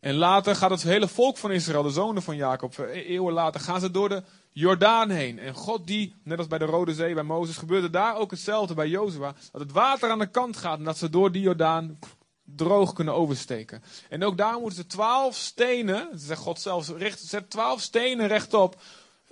[0.00, 3.60] En later gaat het hele volk van Israël, de zonen van Jacob, e-, eeuwen later,
[3.60, 5.38] gaan ze door de Jordaan heen.
[5.38, 8.74] En God die, net als bij de Rode Zee, bij Mozes, gebeurde daar ook hetzelfde
[8.74, 9.34] bij Jozua.
[9.52, 11.98] Dat het water aan de kant gaat en dat ze door die Jordaan
[12.44, 13.82] droog kunnen oversteken.
[14.08, 18.80] En ook daar moeten ze twaalf stenen, zegt God zelfs, zet twaalf stenen rechtop.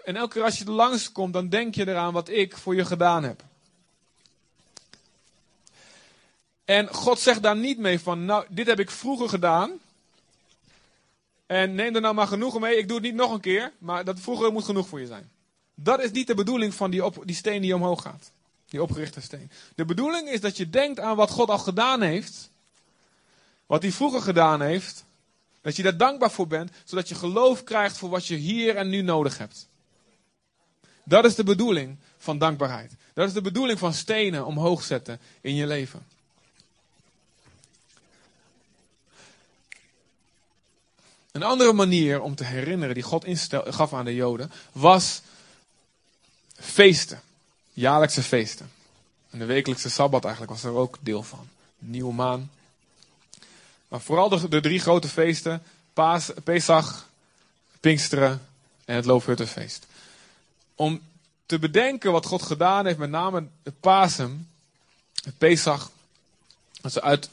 [0.05, 2.75] En elke keer als je er langs komt, dan denk je eraan wat ik voor
[2.75, 3.43] je gedaan heb.
[6.71, 9.71] En God zegt daar niet mee van, nou, dit heb ik vroeger gedaan.
[11.47, 12.77] En neem er nou maar genoegen mee.
[12.77, 15.31] Ik doe het niet nog een keer, maar dat vroeger moet genoeg voor je zijn.
[15.75, 18.31] Dat is niet de bedoeling van die, op, die steen die omhoog gaat.
[18.69, 19.51] Die opgerichte steen.
[19.75, 22.51] De bedoeling is dat je denkt aan wat God al gedaan heeft.
[23.67, 25.05] Wat hij vroeger gedaan heeft.
[25.61, 28.89] Dat je daar dankbaar voor bent, zodat je geloof krijgt voor wat je hier en
[28.89, 29.69] nu nodig hebt.
[31.05, 32.93] Dat is de bedoeling van dankbaarheid.
[33.15, 36.19] Dat is de bedoeling van stenen omhoog zetten in je leven.
[41.33, 45.23] Een andere manier om te herinneren die God instel, gaf aan de Joden was
[46.55, 47.21] feesten.
[47.73, 48.71] Jaarlijkse feesten.
[49.31, 51.49] En de wekelijkse sabbat eigenlijk was er ook deel van.
[51.79, 52.51] nieuwe maan.
[53.89, 55.63] Maar vooral de, de drie grote feesten:
[55.93, 57.09] Paas, Pesach,
[57.81, 58.47] Pinksteren
[58.85, 59.87] en het Loofhuttenfeest.
[60.75, 61.01] Om
[61.47, 64.49] te bedenken wat God gedaan heeft, met name het Pasen,
[65.23, 65.91] het Pesach,
[66.81, 67.29] dat ze uit,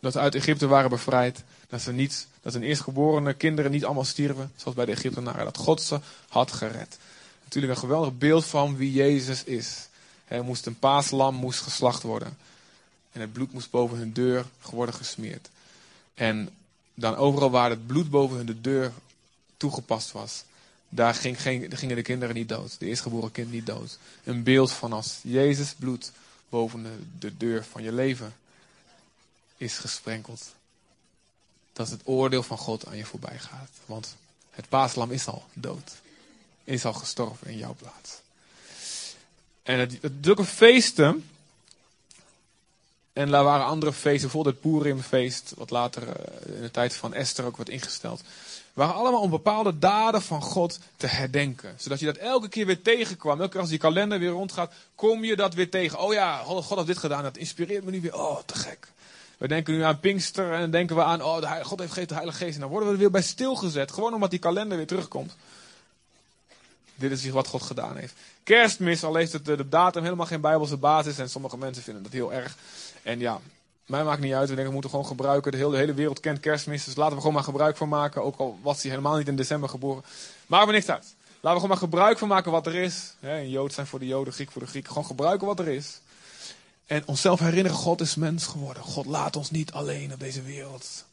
[0.00, 1.42] dat ze uit Egypte waren bevrijd.
[1.68, 5.44] Dat, ze niet, dat hun eerstgeborene kinderen niet allemaal stierven, zoals bij de Egyptenaren.
[5.44, 6.98] Dat God ze had gered.
[7.44, 9.88] Natuurlijk een geweldig beeld van wie Jezus is.
[10.24, 12.38] Hij moest een paaslam moest geslacht worden.
[13.12, 15.48] En het bloed moest boven hun deur worden gesmeerd.
[16.14, 16.48] En
[16.94, 18.92] dan overal waar het bloed boven hun de deur
[19.56, 20.44] toegepast was,
[20.88, 22.78] daar ging gingen de kinderen niet dood.
[22.78, 23.98] De eerstgeboren kind niet dood.
[24.24, 26.12] Een beeld van als Jezus bloed
[26.48, 28.34] boven de, de deur van je leven
[29.56, 30.54] is gesprenkeld.
[31.80, 33.70] Dat het oordeel van God aan je voorbij gaat.
[33.86, 34.16] Want
[34.50, 35.92] het paaslam is al dood.
[36.64, 38.20] Is al gestorven in jouw plaats.
[39.62, 41.28] En het, het drukke feesten.
[43.12, 47.14] En er waren andere feesten, bijvoorbeeld het Purimfeest, wat later eh, in de tijd van
[47.14, 48.22] Esther ook wordt ingesteld.
[48.72, 51.74] Waren allemaal om bepaalde daden van God te herdenken.
[51.78, 53.38] Zodat je dat elke keer weer tegenkwam.
[53.38, 55.98] Elke keer als die kalender weer rondgaat, kom je dat weer tegen.
[55.98, 58.14] Oh ja, God heeft dit gedaan, dat inspireert me nu weer.
[58.14, 58.88] Oh, te gek.
[59.40, 62.38] We denken nu aan Pinkster en denken we aan, oh, God heeft gegeven de Heilige
[62.38, 62.54] Geest.
[62.54, 63.92] En dan worden we er weer bij stilgezet.
[63.92, 65.36] Gewoon omdat die kalender weer terugkomt.
[66.94, 68.14] Dit is wat God gedaan heeft.
[68.44, 71.18] Kerstmis, al heeft het de datum helemaal geen bijbelse basis.
[71.18, 72.56] En sommige mensen vinden dat heel erg.
[73.02, 73.40] En ja,
[73.86, 74.48] mij maakt niet uit.
[74.48, 75.52] We denken, we moeten gewoon gebruiken.
[75.52, 76.84] De hele, wereld kent kerstmis.
[76.84, 78.22] Dus laten we gewoon maar gebruik van maken.
[78.22, 80.04] Ook al was hij helemaal niet in december geboren.
[80.46, 81.14] Maakt we niks uit.
[81.24, 83.14] Laten we gewoon maar gebruik van maken wat er is.
[83.20, 84.88] een Jood zijn voor de Joden, Griek voor de Griek.
[84.88, 86.00] Gewoon gebruiken wat er is.
[86.90, 88.82] En onszelf herinneren, God is mens geworden.
[88.82, 91.04] God laat ons niet alleen op deze wereld.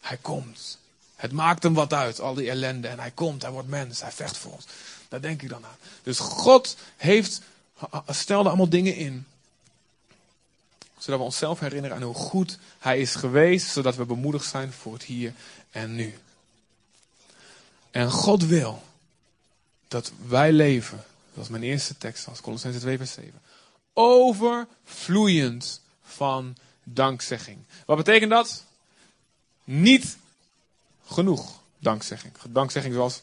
[0.00, 0.78] Hij komt.
[1.16, 2.88] Het maakt hem wat uit, al die ellende.
[2.88, 4.66] En hij komt, hij wordt mens, hij vecht voor ons.
[5.08, 5.76] Daar denk ik dan aan.
[6.02, 7.40] Dus God heeft,
[8.08, 9.26] stelde allemaal dingen in.
[10.98, 13.70] Zodat we onszelf herinneren aan hoe goed hij is geweest.
[13.70, 15.32] Zodat we bemoedigd zijn voor het hier
[15.70, 16.18] en nu.
[17.90, 18.82] En God wil
[19.88, 20.96] dat wij leven.
[20.96, 23.44] Dat was mijn eerste tekst, als Colossense 2 vers 7
[23.98, 27.58] overvloeiend van dankzegging.
[27.86, 28.64] Wat betekent dat?
[29.64, 30.16] Niet
[31.06, 32.34] genoeg dankzegging.
[32.48, 33.20] Dankzegging zoals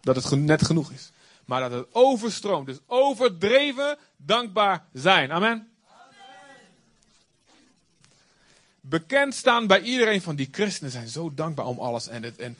[0.00, 1.10] dat het net genoeg is.
[1.44, 2.66] Maar dat het overstroomt.
[2.66, 5.32] Dus overdreven dankbaar zijn.
[5.32, 5.68] Amen.
[8.80, 12.08] Bekend staan bij iedereen van die christenen zijn zo dankbaar om alles.
[12.08, 12.56] En, het, en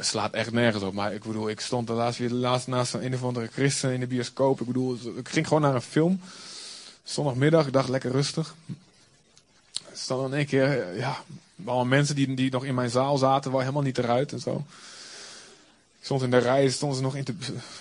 [0.00, 0.94] slaat echt nergens op.
[0.94, 3.92] Maar ik bedoel, ik stond de laatst weer laatst naast een, een of andere christen
[3.92, 4.60] in de bioscoop.
[4.60, 6.20] Ik bedoel, ik ging gewoon naar een film.
[7.02, 8.54] Zondagmiddag, ik dacht lekker rustig.
[9.74, 11.16] Er stonden in één keer, ja,
[11.64, 14.64] allemaal mensen die, die nog in mijn zaal zaten, waren helemaal niet eruit en zo.
[15.98, 17.24] Ik stond in de rij, stonden ze nog in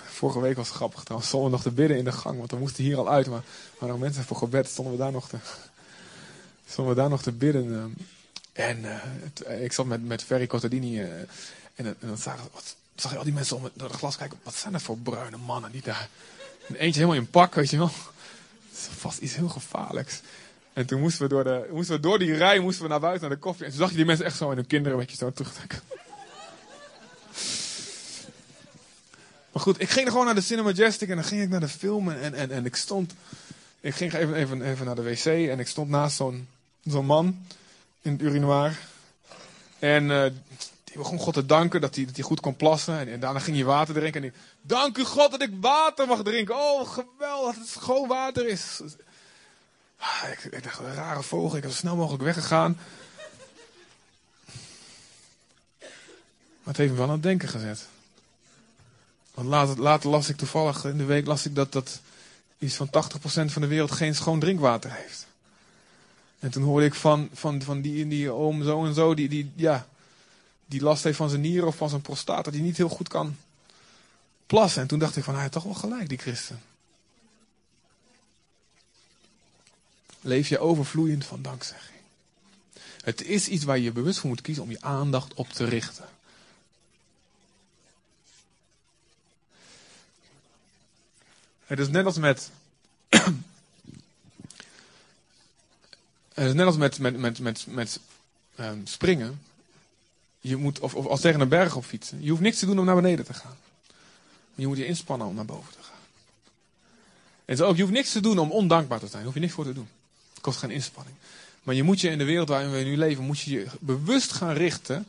[0.06, 2.58] vorige week was grappig trouwens, stonden we nog te bidden in de gang, want we
[2.58, 3.44] moesten hier al uit, maar,
[3.80, 5.38] maar nog mensen voor gebed stonden we daar nog te,
[6.68, 7.96] stonden we daar nog te bidden.
[8.54, 8.68] Eh.
[8.68, 8.86] En
[9.48, 11.02] uh, ik zat met, met Ferry Cottadini
[11.76, 14.40] en, dan zag, je al die mensen door het glas kijken.
[14.44, 16.10] Wat zijn dat voor bruine mannen die daar...
[16.68, 17.92] En eentje helemaal in pak, weet je wel.
[18.70, 20.22] Dat is vast iets heel gevaarlijks.
[20.74, 23.22] En toen moesten we door, de, moesten we door die rij moesten we naar buiten
[23.22, 23.66] naar de koffie.
[23.66, 25.80] En toen zag je die mensen echt zo en hun kinderen een beetje zo terugtrekken.
[29.52, 31.68] Maar goed, ik ging gewoon naar de Cinema Majestic en dan ging ik naar de
[31.68, 32.10] film.
[32.10, 33.14] En, en, en ik stond...
[33.80, 36.48] Ik ging even, even, even naar de wc en ik stond naast zo'n
[36.84, 37.46] zo'n man
[38.02, 38.78] in het urinoir.
[39.80, 40.26] En uh,
[40.96, 43.08] die begon God te danken dat hij, dat hij goed kon plassen.
[43.08, 44.24] En, daarna ging hij water drinken.
[44.24, 46.56] En dank u God dat ik water mag drinken.
[46.56, 48.82] Oh, geweldig dat het schoon water is.
[49.98, 51.58] Ah, ik, ik dacht, een rare vogel.
[51.58, 52.78] Ik was zo snel mogelijk weggegaan.
[56.64, 57.88] Maar het heeft me wel aan het denken gezet.
[59.34, 62.00] Want later, later las ik toevallig, in de week las ik dat, dat
[62.58, 62.92] iets van 80%
[63.46, 65.28] van de wereld geen schoon drinkwater heeft.
[66.40, 69.52] En toen hoorde ik van, van, van die die oom zo en zo, die, die,
[69.56, 69.88] ja,
[70.66, 73.08] die last heeft van zijn nieren of van zijn prostaat, dat hij niet heel goed
[73.08, 73.36] kan
[74.46, 74.82] plassen.
[74.82, 76.62] En toen dacht ik van, hij heeft toch wel gelijk, die christen.
[80.22, 82.00] Leef je overvloeiend van dankzegging.
[83.02, 86.10] Het is iets waar je bewust voor moet kiezen om je aandacht op te richten.
[91.66, 92.50] Het is net als met.
[96.34, 98.00] het is net als met, met, met, met, met
[98.60, 99.42] um, springen
[100.48, 102.24] je moet, of, als tegen een berg op fietsen.
[102.24, 103.58] Je hoeft niks te doen om naar beneden te gaan.
[104.56, 106.00] Je moet je inspannen om naar boven te gaan.
[107.46, 109.16] En zo ook, je hoeft niks te doen om ondankbaar te zijn.
[109.16, 109.90] Daar hoef je niks voor te doen.
[110.34, 111.16] Het kost geen inspanning.
[111.64, 114.32] Maar je moet je in de wereld waarin we nu leven, moet je je bewust
[114.32, 115.06] gaan richten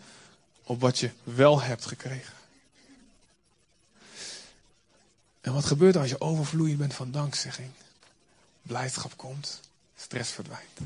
[0.62, 2.34] op wat je wel hebt gekregen.
[5.40, 7.70] En wat gebeurt er als je overvloeiend bent van dankzegging?
[8.62, 9.60] Blijdschap komt,
[9.96, 10.78] stress verdwijnt.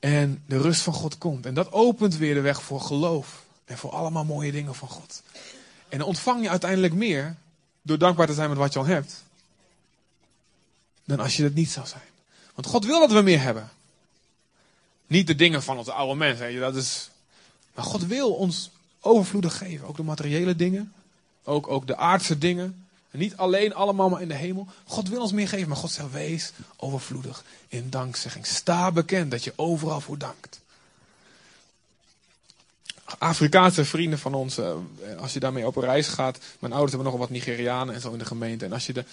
[0.00, 1.46] En de rust van God komt.
[1.46, 3.44] En dat opent weer de weg voor geloof.
[3.64, 5.22] En voor allemaal mooie dingen van God.
[5.88, 7.36] En dan ontvang je uiteindelijk meer
[7.82, 9.24] door dankbaar te zijn met wat je al hebt.
[11.04, 12.02] Dan als je het niet zou zijn.
[12.54, 13.70] Want God wil dat we meer hebben.
[15.06, 16.38] Niet de dingen van onze oude mens.
[16.58, 17.10] Dat is...
[17.74, 18.70] Maar God wil ons
[19.00, 19.86] overvloedig geven.
[19.86, 20.92] Ook de materiële dingen.
[21.44, 22.88] Ook, ook de aardse dingen.
[23.10, 24.66] En niet alleen allemaal maar in de hemel.
[24.84, 28.46] God wil ons meer geven, maar God zegt wees overvloedig in dankzegging.
[28.46, 30.60] Sta bekend dat je overal voor dankt.
[33.18, 34.74] Afrikaanse vrienden van ons, eh,
[35.18, 36.38] als je daarmee op reis gaat.
[36.58, 38.64] Mijn ouders hebben nogal wat Nigerianen en zo in de gemeente.
[38.64, 39.04] En als je de,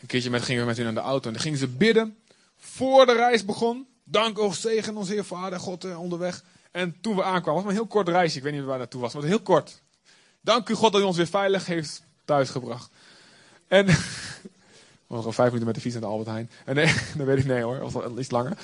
[0.00, 2.16] een keertje met, gingen we met hun aan de auto en dan gingen ze bidden
[2.58, 3.86] voor de reis begon.
[4.04, 6.44] Dank, oh zegen ons Heer Vader, God eh, onderweg.
[6.70, 8.36] En toen we aankwamen, was maar een heel kort reisje.
[8.36, 9.80] Ik weet niet waar naartoe was, maar heel kort.
[10.40, 12.90] Dank u God dat u ons weer veilig heeft thuisgebracht.
[13.72, 13.86] En
[15.06, 16.50] we al vijf minuten met de fiets naar de Albert Heijn.
[16.64, 18.56] En nee, dat weet ik nee hoor, wel iets langer.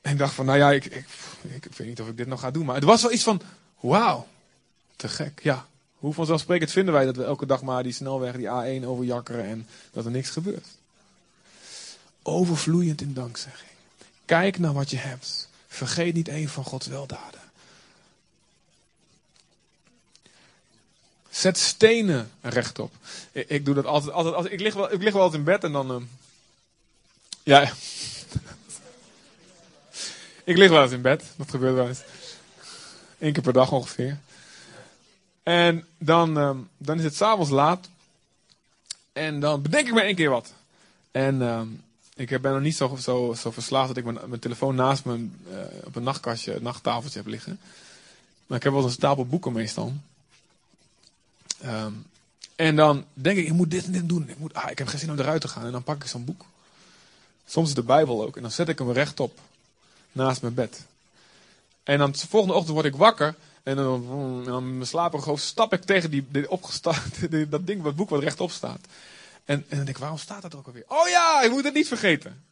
[0.00, 1.06] En ik dacht van, nou ja, ik, ik,
[1.42, 2.64] ik, weet niet of ik dit nog ga doen.
[2.64, 3.40] Maar het was wel iets van,
[3.80, 4.26] wauw,
[4.96, 5.40] te gek.
[5.42, 9.44] Ja, hoe vanzelfsprekend vinden wij dat we elke dag maar die snelweg, die A1 overjakkeren
[9.44, 10.66] en dat er niks gebeurt.
[12.22, 13.70] Overvloeiend in dankzegging.
[14.24, 15.48] Kijk naar wat je hebt.
[15.68, 17.40] Vergeet niet een van Gods weldaden.
[21.38, 22.92] Zet stenen rechtop.
[23.32, 24.12] Ik, ik doe dat altijd.
[24.12, 25.90] altijd als, ik, lig wel, ik lig wel altijd in bed en dan.
[25.90, 26.02] Uh,
[27.42, 27.60] ja.
[30.44, 31.24] ik lig wel eens in bed.
[31.36, 32.00] Dat gebeurt wel eens.
[33.18, 34.18] Eén keer per dag ongeveer.
[35.42, 37.88] En dan, uh, dan is het s'avonds laat.
[39.12, 40.52] En dan bedenk ik me één keer wat.
[41.10, 41.60] En uh,
[42.14, 45.16] ik ben nog niet zo, zo, zo verslaafd dat ik mijn, mijn telefoon naast me
[45.16, 47.60] uh, op een nachtkastje, nachttafeltje heb liggen.
[48.46, 49.94] Maar ik heb wel een stapel boeken meestal.
[51.64, 52.06] Um,
[52.56, 54.28] en dan denk ik, ik moet dit en dit doen.
[54.28, 55.64] Ik, moet, ah, ik heb geen zin om eruit te gaan.
[55.64, 56.44] En dan pak ik zo'n boek.
[57.46, 58.36] Soms de Bijbel ook.
[58.36, 59.38] En dan zet ik hem rechtop.
[60.12, 60.84] Naast mijn bed.
[61.82, 63.34] En dan de volgende ochtend word ik wakker.
[63.62, 66.48] En dan, en dan mijn stap ik tegen die, die
[67.48, 68.80] dat ding, dat boek wat rechtop staat.
[69.44, 70.84] En, en dan denk ik, waarom staat dat ook alweer?
[70.86, 72.42] Oh ja, ik moet het niet vergeten.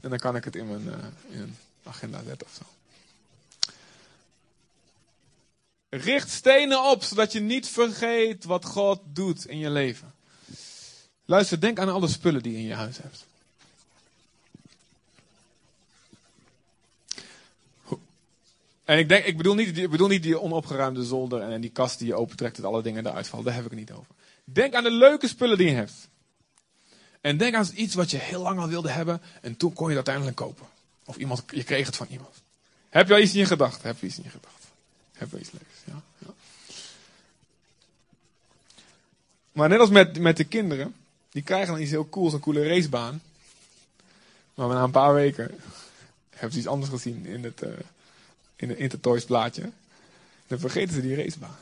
[0.00, 0.84] En dan kan ik het in mijn,
[1.30, 2.62] uh, in agenda zetten of zo.
[5.90, 10.14] Richt stenen op, zodat je niet vergeet wat God doet in je leven.
[11.24, 13.26] Luister, denk aan alle spullen die je in je huis hebt.
[18.84, 22.06] En ik, denk, ik, bedoel niet, bedoel niet die onopgeruimde zolder en die kast die
[22.06, 23.44] je opentrekt en alle dingen eruit vallen.
[23.44, 24.14] Daar heb ik het niet over.
[24.44, 26.08] Denk aan de leuke spullen die je hebt.
[27.20, 29.96] En denk aan iets wat je heel lang al wilde hebben en toen kon je
[29.96, 30.66] het uiteindelijk kopen.
[31.04, 32.42] Of iemand, je kreeg het van iemand.
[32.88, 33.82] Heb je al iets in je gedacht?
[33.82, 34.64] Heb je iets in je gedacht?
[35.12, 35.64] Heb je iets leuks?
[35.84, 36.34] Ja, ja.
[39.52, 40.94] Maar net als met, met de kinderen,
[41.30, 43.22] die krijgen dan iets heel cools, een coole racebaan.
[44.54, 45.60] Maar na een paar weken
[46.30, 47.70] hebben ze iets anders gezien in het, uh,
[48.56, 49.70] in het Intertoys plaatje.
[50.46, 51.56] Dan vergeten ze die racebaan.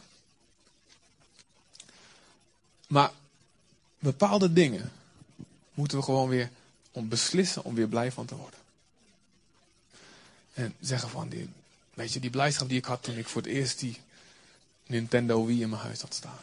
[2.87, 3.11] Maar
[3.99, 4.93] bepaalde dingen
[5.75, 6.51] moeten we gewoon weer
[6.93, 8.61] beslissen om weer blij van te worden.
[10.53, 11.49] En zeggen van, die,
[11.95, 14.01] weet je, die blijdschap die ik had toen ik voor het eerst die
[14.87, 16.39] Nintendo Wii in mijn huis had staan.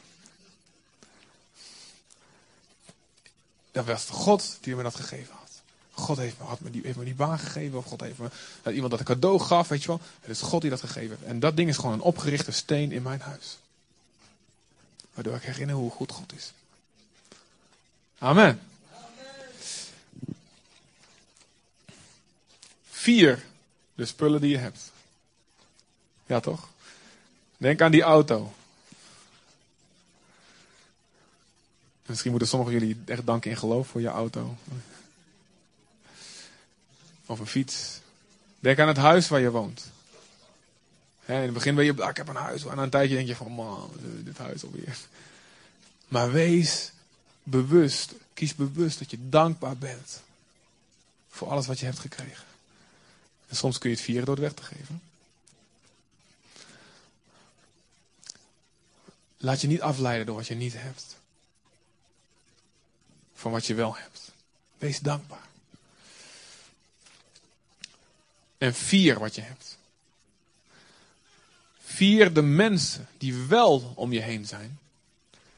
[3.76, 5.62] Dat was God die me dat gegeven had.
[5.92, 7.78] God heeft me, had me die, heeft me die baan gegeven.
[7.78, 8.30] Of God heeft me
[8.62, 9.68] dat iemand dat een cadeau gaf.
[9.68, 10.00] Weet je wel.
[10.22, 11.30] Het is God die dat gegeven heeft.
[11.30, 13.58] En dat ding is gewoon een opgerichte steen in mijn huis.
[15.14, 16.52] Waardoor ik herinner hoe goed God is.
[18.18, 18.62] Amen.
[22.90, 23.46] Vier,
[23.96, 24.92] de spullen die je hebt.
[26.26, 26.70] Ja toch?
[27.58, 28.54] Denk aan die auto.
[32.06, 34.58] Misschien moeten sommigen jullie echt danken in geloof voor je auto.
[37.26, 38.00] Of een fiets.
[38.60, 39.92] Denk aan het huis waar je woont.
[41.26, 42.66] in het begin ben je, ah, ik heb een huis.
[42.66, 43.92] En na een tijdje denk je van, man,
[44.24, 44.98] dit huis alweer.
[46.08, 46.92] Maar wees
[47.44, 50.22] bewust, kies bewust dat je dankbaar bent.
[51.30, 52.46] Voor alles wat je hebt gekregen.
[53.48, 55.02] En soms kun je het vieren door het weg te geven.
[59.38, 61.18] Laat je niet afleiden door wat je niet hebt.
[63.36, 64.32] Van wat je wel hebt.
[64.78, 65.48] Wees dankbaar.
[68.58, 69.78] En vier wat je hebt.
[71.80, 74.80] Vier de mensen die wel om je heen zijn.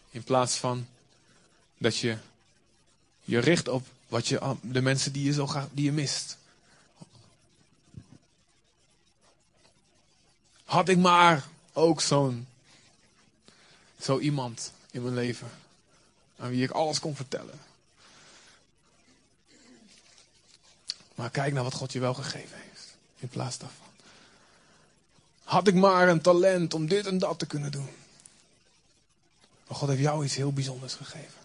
[0.10, 0.88] In plaats van
[1.78, 2.18] dat je
[3.24, 6.38] je richt op wat je, de mensen die je, zo die je mist.
[10.64, 12.48] Had ik maar ook zo'n
[14.02, 15.50] zo iemand in mijn leven
[16.38, 17.60] aan wie ik alles kon vertellen.
[21.18, 22.96] Maar kijk naar wat God je wel gegeven heeft.
[23.20, 23.88] In plaats daarvan.
[25.44, 27.90] Had ik maar een talent om dit en dat te kunnen doen.
[29.68, 31.40] Maar God heeft jou iets heel bijzonders gegeven.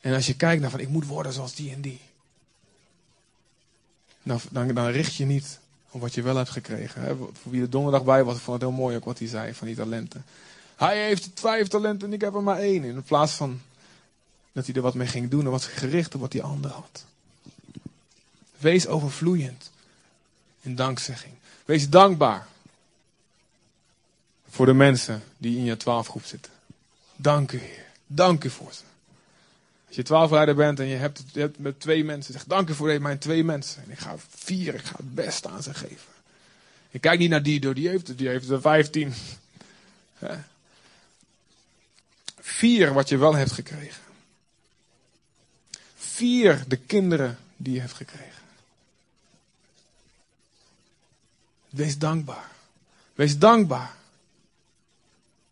[0.00, 2.00] En als je kijkt naar van ik moet worden zoals die en die.
[4.22, 5.58] Dan, dan, richt je niet
[5.90, 7.02] op wat je wel hebt gekregen.
[7.02, 7.16] Hè?
[7.16, 9.54] Voor wie er donderdag bij was, ik vond het heel mooi ook wat hij zei
[9.54, 10.24] van die talenten.
[10.76, 12.84] Hij heeft vijf talenten en ik heb er maar één.
[12.84, 13.60] In plaats van
[14.52, 17.08] dat hij er wat mee ging doen, dan was gericht op wat die ander had.
[18.60, 19.70] Wees overvloeiend
[20.60, 21.32] in dankzegging.
[21.64, 22.46] Wees dankbaar
[24.48, 26.52] voor de mensen die in je twaalfgroep zitten.
[27.16, 27.84] Dank u, Heer.
[28.06, 28.82] Dank u voor ze.
[29.86, 31.22] Als je twaalfleider bent en je hebt,
[31.58, 33.82] met twee mensen, zeg dank u voor mijn twee mensen.
[33.82, 36.12] En ik ga vier, ik ga het beste aan ze geven.
[36.90, 39.14] Ik kijk niet naar die, door die heeft die heeft vijftien.
[42.40, 44.02] Vier wat je wel hebt gekregen.
[45.96, 48.39] Vier de kinderen die je hebt gekregen.
[51.70, 52.50] Wees dankbaar.
[53.14, 53.94] Wees dankbaar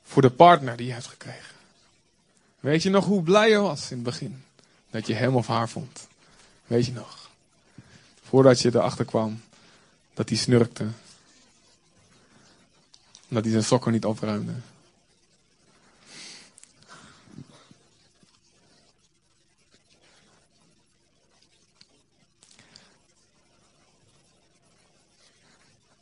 [0.03, 1.57] voor de partner die je hebt gekregen.
[2.61, 4.43] Weet je nog hoe blij je was in het begin?
[4.91, 6.09] Dat je hem of haar vond.
[6.67, 7.31] Weet je nog?
[8.23, 9.43] Voordat je erachter kwam
[10.15, 10.87] dat hij snurkte.
[13.29, 14.53] Dat hij zijn sokken niet opruimde.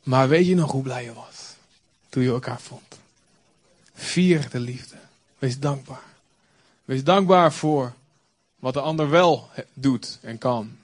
[0.07, 1.55] Maar weet je nog hoe blij je was
[2.09, 2.99] toen je elkaar vond?
[3.93, 4.95] Vier de liefde.
[5.37, 6.03] Wees dankbaar.
[6.85, 7.93] Wees dankbaar voor
[8.59, 10.77] wat de ander wel doet en kan.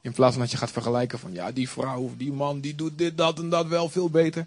[0.00, 2.74] In plaats van dat je gaat vergelijken van ja, die vrouw of die man die
[2.74, 4.46] doet dit, dat en dat wel veel beter.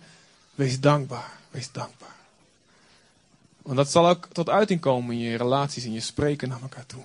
[0.56, 1.32] Wees dankbaar.
[1.52, 2.16] Wees dankbaar.
[3.62, 6.86] Want dat zal ook tot uiting komen in je relaties, in je spreken naar elkaar
[6.86, 7.04] toe.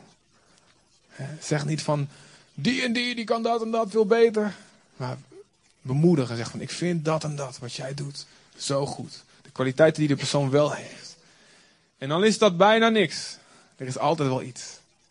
[1.41, 2.09] Zeg niet van
[2.55, 4.57] die en die, die kan dat en dat veel beter.
[4.97, 5.19] Maar
[5.89, 6.37] bemoedigen.
[6.37, 8.27] Zeg van, ik vind dat en dat wat jij doet
[8.57, 9.25] zo goed.
[9.43, 11.17] De kwaliteiten die de persoon wel heeft.
[11.99, 13.37] En dan is dat bijna niks.
[13.77, 14.63] Er is altijd wel iets.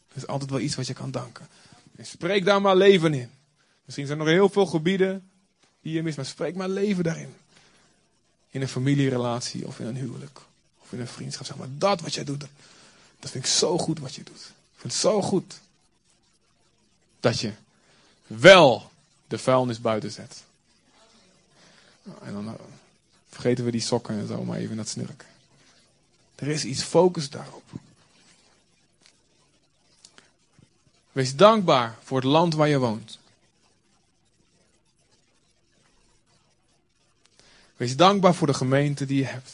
[0.09, 1.47] Er is altijd wel iets wat je kan danken.
[1.95, 3.29] En spreek daar maar leven in.
[3.85, 5.29] Misschien zijn er nog heel veel gebieden
[5.81, 7.33] die je mist, maar spreek maar leven daarin.
[8.49, 10.39] In een familierelatie of in een huwelijk
[10.77, 11.45] of in een vriendschap.
[11.45, 12.39] Zeg maar, dat wat jij doet,
[13.19, 14.35] dat vind ik zo goed wat je doet.
[14.35, 15.59] Ik vind het zo goed
[17.19, 17.51] dat je
[18.27, 18.91] wel
[19.27, 20.43] de vuilnis buiten zet.
[22.21, 22.53] En dan eh,
[23.29, 25.27] vergeten we die sokken en zo maar even dat snurken.
[26.35, 27.63] Er is iets, focus daarop.
[31.11, 33.19] Wees dankbaar voor het land waar je woont.
[37.75, 39.51] Wees dankbaar voor de gemeente die je hebt.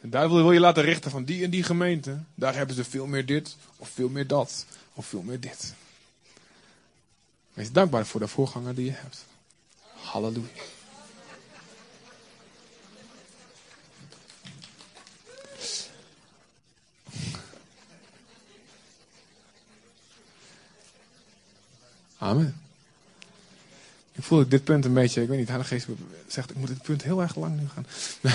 [0.00, 2.18] De duivel wil je laten richten van die en die gemeente.
[2.34, 5.74] Daar hebben ze veel meer dit, of veel meer dat, of veel meer dit.
[7.56, 9.24] Wees dankbaar voor de voorganger die je hebt.
[9.94, 10.46] Halleluja.
[22.18, 22.60] Amen.
[24.12, 25.86] Ik voel dit punt een beetje, ik weet niet, Heilige Geest
[26.26, 27.86] zegt, ik moet dit punt heel erg lang nu gaan.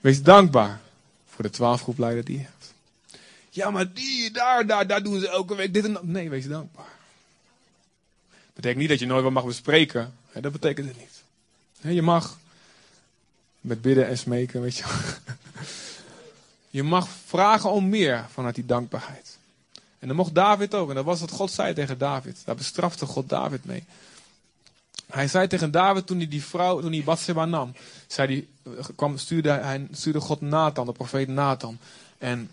[0.00, 0.80] Wees dankbaar
[1.28, 2.55] voor de twaalf groepleider die je hebt.
[3.56, 6.04] Ja, maar die, daar, daar, daar doen ze elke week dit en dat.
[6.04, 6.92] Nee, wees dankbaar.
[8.30, 10.14] Dat betekent niet dat je nooit wat mag bespreken.
[10.32, 11.22] Dat betekent het niet.
[11.94, 12.38] Je mag
[13.60, 14.84] met bidden en smeken, weet je.
[16.70, 19.38] Je mag vragen om meer vanuit die dankbaarheid.
[19.98, 20.88] En dat mocht David ook.
[20.88, 22.42] En dat was wat God zei tegen David.
[22.44, 23.84] Daar bestrafte God David mee.
[25.06, 27.72] Hij zei tegen David toen hij die vrouw, toen hij Bathsheba nam,
[28.06, 31.78] zei hij, kwam, stuurde, hij stuurde God Nathan, de profeet Nathan.
[32.18, 32.50] En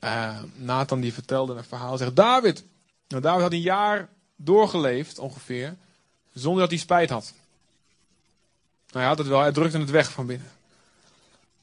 [0.00, 2.64] uh, Nathan die vertelde een verhaal, zegt David.
[3.08, 5.76] Nou, David had een jaar doorgeleefd ongeveer,
[6.32, 7.32] zonder dat hij spijt had.
[8.86, 10.50] Nou, hij had het wel, hij drukte het weg van binnen.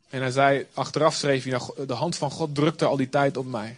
[0.10, 3.38] En hij zei, achteraf schreef hij, nou, de hand van God drukte al die tijd
[3.38, 3.78] op mij.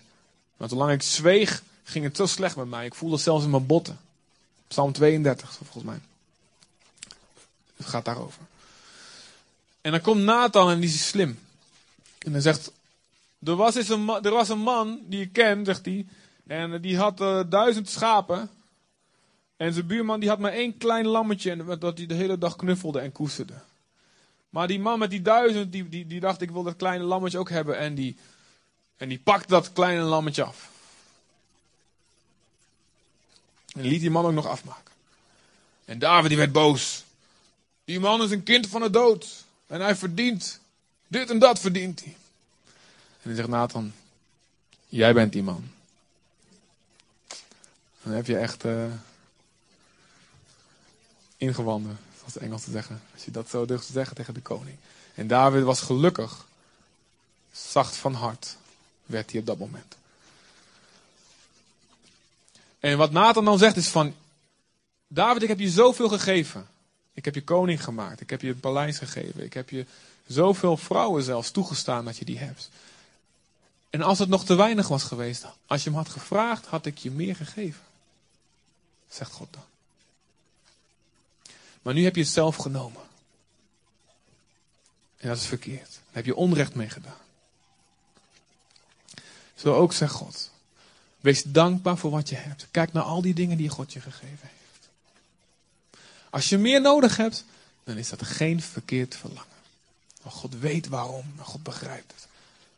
[0.58, 2.86] Maar zolang ik zweeg, ging het zo slecht met mij.
[2.86, 4.00] Ik voelde het zelfs in mijn botten.
[4.68, 6.00] Psalm 32, volgens mij.
[7.76, 8.42] Het gaat daarover.
[9.82, 11.40] En dan komt Nathan en die is slim.
[12.18, 12.72] En hij zegt,
[13.44, 16.06] er was, eens een, man, er was een man die ik ken, zegt hij.
[16.48, 18.50] En die had uh, duizend schapen.
[19.58, 21.52] En zijn buurman die had maar één klein lammetje.
[21.52, 23.54] En dat hij de hele dag knuffelde en koesterde.
[24.50, 27.38] Maar die man met die duizend, die, die, die dacht ik wil dat kleine lammetje
[27.38, 27.78] ook hebben.
[27.78, 28.18] En die,
[28.98, 30.70] en die pakte dat kleine lammetje af.
[33.74, 34.94] En liet die man ook nog afmaken.
[35.86, 37.04] En David die werd boos.
[37.86, 39.46] Die man is een kind van de dood.
[39.68, 40.60] En hij verdient.
[41.08, 42.16] Dit en dat verdient hij.
[43.28, 43.94] En hij zegt Nathan,
[44.88, 45.70] jij bent die man.
[48.04, 48.86] Dan heb je echt uh,
[51.38, 53.02] ingewanden, zoals de Engels te zeggen.
[53.14, 54.78] Als je dat zo durft te zeggen tegen de koning.
[55.14, 56.46] En David was gelukkig,
[57.52, 58.58] zacht van hart,
[59.06, 59.96] werd hij op dat moment.
[62.80, 64.16] En wat Nathan dan zegt is van,
[65.08, 66.68] David, ik heb je zoveel gegeven.
[67.14, 68.22] Ik heb je koning gemaakt.
[68.22, 69.44] Ik heb je het paleis gegeven.
[69.44, 69.86] Ik heb je
[70.28, 72.70] zoveel vrouwen zelfs toegestaan dat je die hebt.
[73.90, 76.98] En als het nog te weinig was geweest, als je hem had gevraagd, had ik
[76.98, 77.84] je meer gegeven.
[79.10, 79.64] Zegt God dan.
[81.82, 83.02] Maar nu heb je het zelf genomen.
[85.18, 85.90] En dat is verkeerd.
[85.90, 87.18] Daar heb je onrecht mee gedaan.
[89.56, 90.52] Zo ook zegt God.
[91.20, 92.68] Wees dankbaar voor wat je hebt.
[92.72, 94.90] Kijk naar al die dingen die God je gegeven heeft.
[96.30, 97.46] Als je meer nodig hebt,
[97.84, 99.56] dan is dat geen verkeerd verlangen.
[100.22, 102.28] Want God weet waarom en God begrijpt het.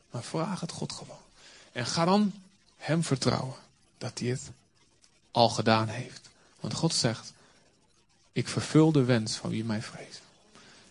[0.09, 1.17] Maar vraag het God gewoon.
[1.71, 2.33] En ga dan
[2.77, 3.55] Hem vertrouwen
[3.97, 4.51] dat Hij het
[5.31, 6.29] al gedaan heeft.
[6.59, 7.33] Want God zegt,
[8.31, 10.23] ik vervul de wens van wie mij vrezen.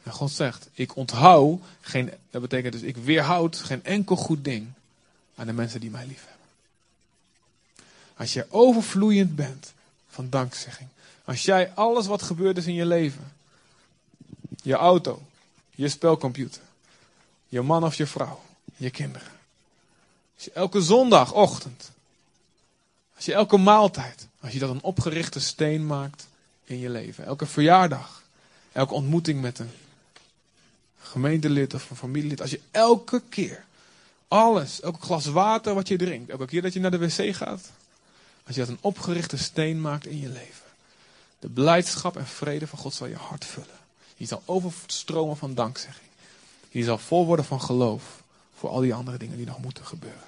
[0.02, 4.68] En God zegt, ik onthoud geen, dat betekent dus ik weerhoud geen enkel goed ding
[5.34, 6.46] aan de mensen die mij lief hebben.
[8.16, 9.72] Als jij overvloeiend bent
[10.08, 10.88] van dankzegging.
[11.24, 13.32] Als jij alles wat gebeurd is in je leven.
[14.62, 15.22] Je auto,
[15.70, 16.62] je spelcomputer,
[17.48, 18.40] je man of je vrouw,
[18.78, 19.32] je kinderen.
[20.34, 21.90] Als je elke zondagochtend,
[23.16, 26.28] als je elke maaltijd, als je dat een opgerichte steen maakt
[26.64, 27.24] in je leven.
[27.24, 28.22] Elke verjaardag,
[28.72, 29.70] elke ontmoeting met een
[31.00, 32.40] gemeentelid of een familielid.
[32.40, 33.64] Als je elke keer,
[34.28, 37.70] alles, elk glas water wat je drinkt, elke keer dat je naar de wc gaat.
[38.46, 40.66] Als je dat een opgerichte steen maakt in je leven.
[41.38, 43.78] De blijdschap en vrede van God zal je hart vullen.
[44.16, 46.08] Je zal overstromen van dankzegging.
[46.68, 48.22] Je zal vol worden van geloof
[48.58, 50.26] voor al die andere dingen die nog moeten gebeuren.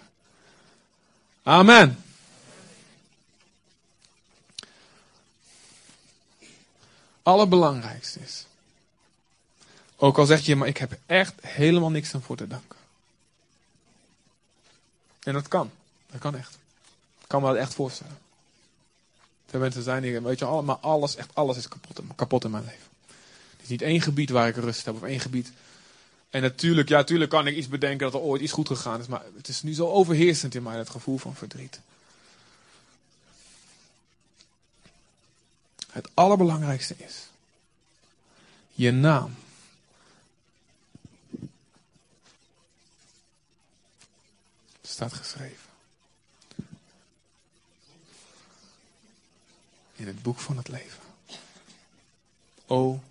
[1.43, 2.05] Amen.
[7.23, 8.47] Allerbelangrijkste is.
[9.97, 12.79] Ook al zeg je, maar ik heb echt helemaal niks aan voor te danken.
[15.23, 15.71] En dat kan.
[16.11, 16.59] Dat kan echt.
[17.21, 18.19] Ik kan me dat echt voorstellen.
[19.51, 22.65] Er mensen zijn die, weet je, allemaal alles, echt alles is kapot, kapot in mijn
[22.65, 22.89] leven.
[23.51, 25.53] Het is niet één gebied waar ik rust heb of één gebied.
[26.31, 29.07] En natuurlijk, ja, natuurlijk kan ik iets bedenken dat er ooit iets goed gegaan is,
[29.07, 31.81] maar het is nu zo overheersend in mij, dat gevoel van verdriet.
[35.91, 37.29] Het allerbelangrijkste is
[38.81, 39.35] je naam.
[44.83, 45.69] Staat geschreven.
[49.97, 51.03] In het boek van het leven.
[52.67, 53.03] O,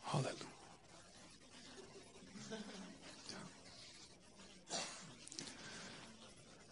[0.00, 0.49] halleluja.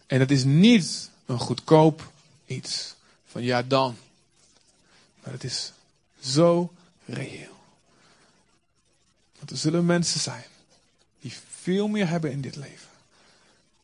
[0.09, 2.11] En het is niet een goedkoop
[2.45, 2.95] iets.
[3.27, 3.97] Van ja dan.
[5.23, 5.71] Maar het is
[6.19, 6.73] zo
[7.05, 7.57] reëel.
[9.37, 10.45] Want er zullen mensen zijn
[11.19, 12.89] die veel meer hebben in dit leven.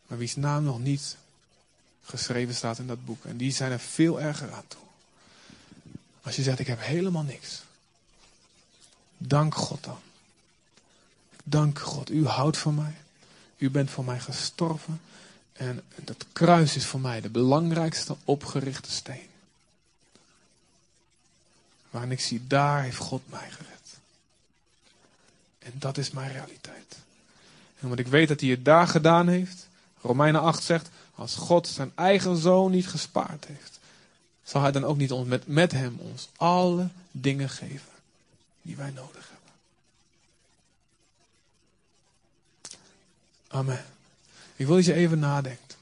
[0.08, 1.18] Maar wie's naam nog niet
[2.04, 3.26] geschreven staat in dat boek.
[3.26, 4.82] En die zijn er veel erger aan toe.
[6.22, 7.62] Als je zegt, ik heb helemaal niks.
[9.18, 10.00] Dank God dan.
[11.44, 12.96] Dank God, u houdt van mij.
[13.58, 15.02] U bent voor mij gestorven.
[15.56, 19.30] En dat kruis is voor mij de belangrijkste opgerichte steen.
[21.90, 23.98] Waarin ik zie, daar heeft God mij gered.
[25.60, 26.98] En dat is mijn realiteit.
[27.78, 29.68] En omdat ik weet dat hij het daar gedaan heeft,
[30.02, 33.80] Romeinen 8 zegt, als God zijn eigen zoon niet gespaard heeft,
[34.44, 37.92] zal hij dan ook niet ons, met, met hem ons alle dingen geven
[38.62, 39.52] die wij nodig hebben.
[43.48, 43.95] Amen.
[44.56, 45.78] Ik wil dat je even nadenkt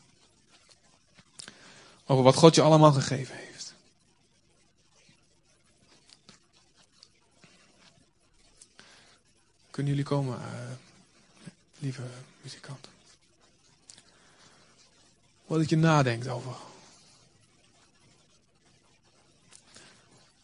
[2.05, 3.73] over wat God je allemaal gegeven heeft.
[9.69, 10.45] Kunnen jullie komen, uh,
[11.79, 12.01] lieve
[12.41, 12.87] muzikant?
[15.45, 16.55] Wat dat je nadenkt over.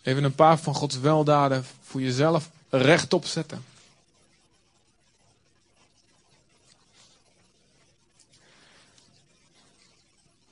[0.02, 3.66] Even een paar van Gods weldaden voor jezelf rechtop zetten.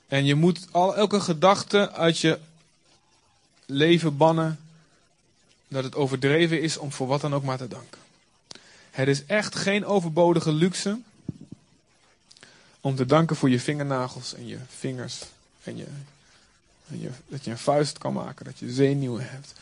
[0.08, 2.38] En je moet al, elke gedachte uit je
[3.66, 4.58] leven bannen
[5.68, 8.00] dat het overdreven is om voor wat dan ook maar te danken.
[8.90, 10.98] Het is echt geen overbodige luxe
[12.80, 15.22] om te danken voor je vingernagels en je vingers.
[15.62, 15.86] En, je,
[16.88, 19.52] en je, dat je een vuist kan maken, dat je zenuwen hebt.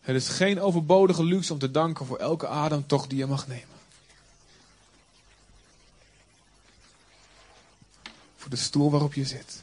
[0.00, 3.79] Het is geen overbodige luxe om te danken voor elke ademtocht die je mag nemen.
[8.50, 9.62] De stoel waarop je zit.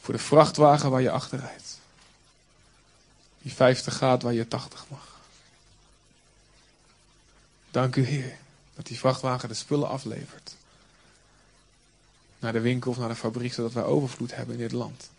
[0.00, 1.78] Voor de vrachtwagen waar je achter rijdt.
[3.42, 5.20] Die 50 gaat waar je 80 mag.
[7.70, 8.38] Dank u Heer
[8.74, 10.56] dat die vrachtwagen de spullen aflevert.
[12.38, 15.10] Naar de winkel of naar de fabriek, zodat wij overvloed hebben in dit land.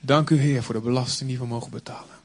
[0.00, 2.16] Dank u Heer voor de belasting die we mogen betalen.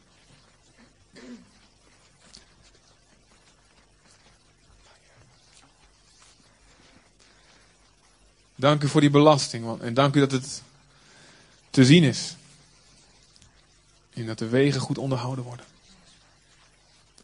[8.64, 9.82] Dank u voor die belasting.
[9.82, 10.62] En dank u dat het
[11.70, 12.36] te zien is.
[14.14, 15.66] En dat de wegen goed onderhouden worden.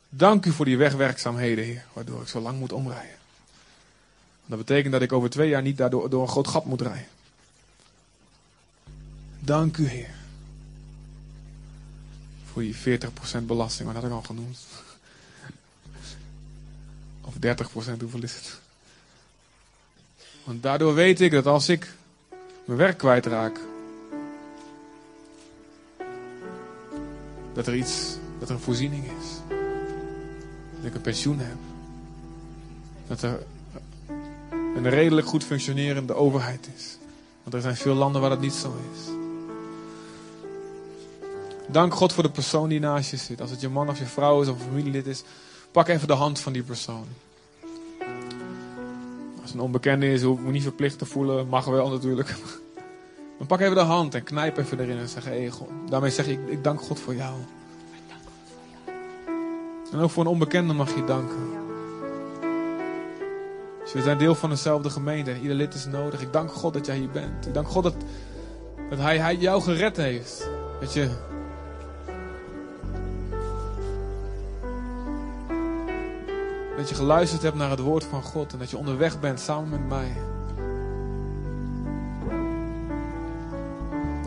[0.10, 3.18] Dank u voor die wegwerkzaamheden, Heer, waardoor ik zo lang moet omrijden.
[4.46, 7.08] Dat betekent dat ik over twee jaar niet daardoor door een groot gat moet rijden.
[9.40, 10.16] Dank u, Heer.
[12.52, 14.60] Voor die 40% belasting, wat had ik al genoemd.
[17.22, 18.60] Of 30%, hoeveel is het?
[20.50, 21.94] Want daardoor weet ik dat als ik
[22.66, 23.60] mijn werk kwijtraak,
[27.54, 29.56] dat er iets, dat er een voorziening is.
[30.76, 31.56] Dat ik een pensioen heb.
[33.08, 33.46] Dat er
[34.76, 36.98] een redelijk goed functionerende overheid is.
[37.44, 39.12] Want er zijn veel landen waar dat niet zo is.
[41.68, 43.42] Dank God voor de persoon die naast je zit.
[43.42, 45.24] Als het je man of je vrouw is of een familielid is,
[45.72, 47.08] pak even de hand van die persoon.
[49.50, 51.48] Als een onbekende is, hoef ik me niet verplicht te voelen.
[51.48, 52.36] Mag wel natuurlijk.
[53.38, 55.68] Maar pak even de hand en knijp even erin en zeg: hey, God.
[55.90, 57.34] Daarmee zeg ik: Ik dank God voor jou.
[59.92, 61.50] En ook voor een onbekende mag je danken.
[63.84, 65.40] Dus we zijn deel van dezelfde gemeente.
[65.42, 66.22] Ieder lid is nodig.
[66.22, 67.48] Ik dank God dat jij hier bent.
[67.48, 67.96] Ik dank God dat,
[68.90, 70.50] dat hij, hij jou gered heeft.
[70.80, 71.10] Dat je
[76.80, 79.70] Dat je geluisterd hebt naar het woord van God en dat je onderweg bent samen
[79.70, 80.12] met mij.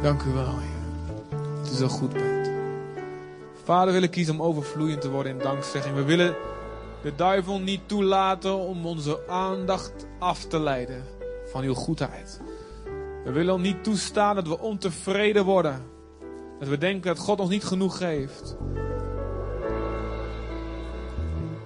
[0.03, 1.39] Dank u wel, Heer.
[1.63, 2.51] Dat u zo goed bent.
[3.65, 5.95] Vader, we willen kiezen om overvloeiend te worden in dankzegging.
[5.95, 6.35] We willen
[7.03, 11.05] de duivel niet toelaten om onze aandacht af te leiden
[11.51, 12.41] van uw goedheid.
[13.25, 15.83] We willen niet toestaan dat we ontevreden worden.
[16.59, 18.57] Dat we denken dat God ons niet genoeg geeft.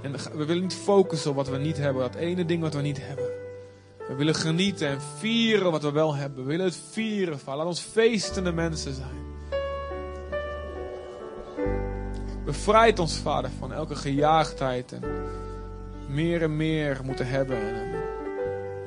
[0.07, 2.81] En we willen niet focussen op wat we niet hebben, dat ene ding wat we
[2.81, 3.25] niet hebben.
[4.09, 6.45] We willen genieten en vieren wat we wel hebben.
[6.45, 7.57] We willen het vieren, Vader.
[7.57, 9.25] Laat ons feestende mensen zijn.
[12.45, 15.03] Bevrijd ons, Vader, van elke gejaagdheid en
[16.09, 17.57] meer en meer moeten hebben.
[17.57, 18.05] En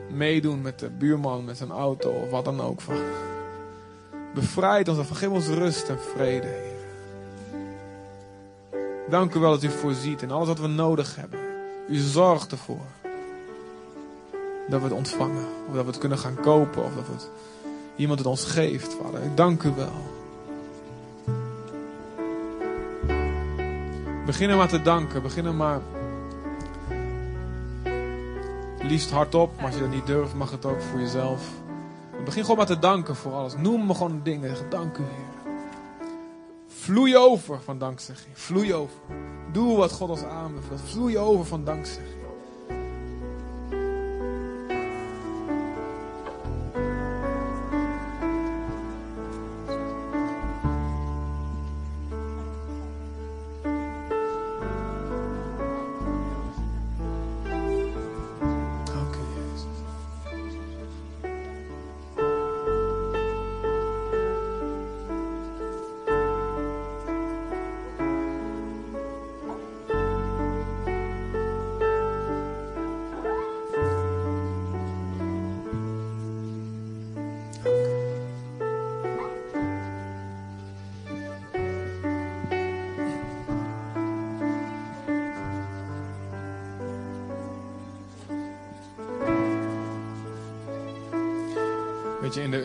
[0.09, 3.13] meedoen met de buurman, met zijn auto of wat dan ook, Vader.
[4.33, 6.77] Bevrijd ons, geef ons rust en vrede.
[9.09, 11.39] Dank u wel dat u voorziet in alles wat we nodig hebben.
[11.89, 12.85] U zorgt ervoor.
[14.67, 15.45] Dat we het ontvangen.
[15.67, 16.83] Of dat we het kunnen gaan kopen.
[16.83, 17.29] Of dat het,
[17.95, 19.21] iemand het ons geeft, vader.
[19.35, 20.17] Dank u wel.
[24.25, 25.21] Begin er maar te danken.
[25.21, 25.81] Begin er maar
[28.81, 29.55] liefst hardop.
[29.55, 31.49] Maar als je dat niet durft, mag het ook voor jezelf.
[32.25, 33.55] Begin gewoon maar te danken voor alles.
[33.57, 34.55] Noem me gewoon dingen.
[34.69, 35.28] Dank u, Heer.
[36.89, 38.37] Vloei over van dankzegging.
[38.37, 38.99] Vloei over.
[39.51, 40.81] Doe wat God ons aanbeveelt.
[40.81, 42.18] Vloei over van dankzegging.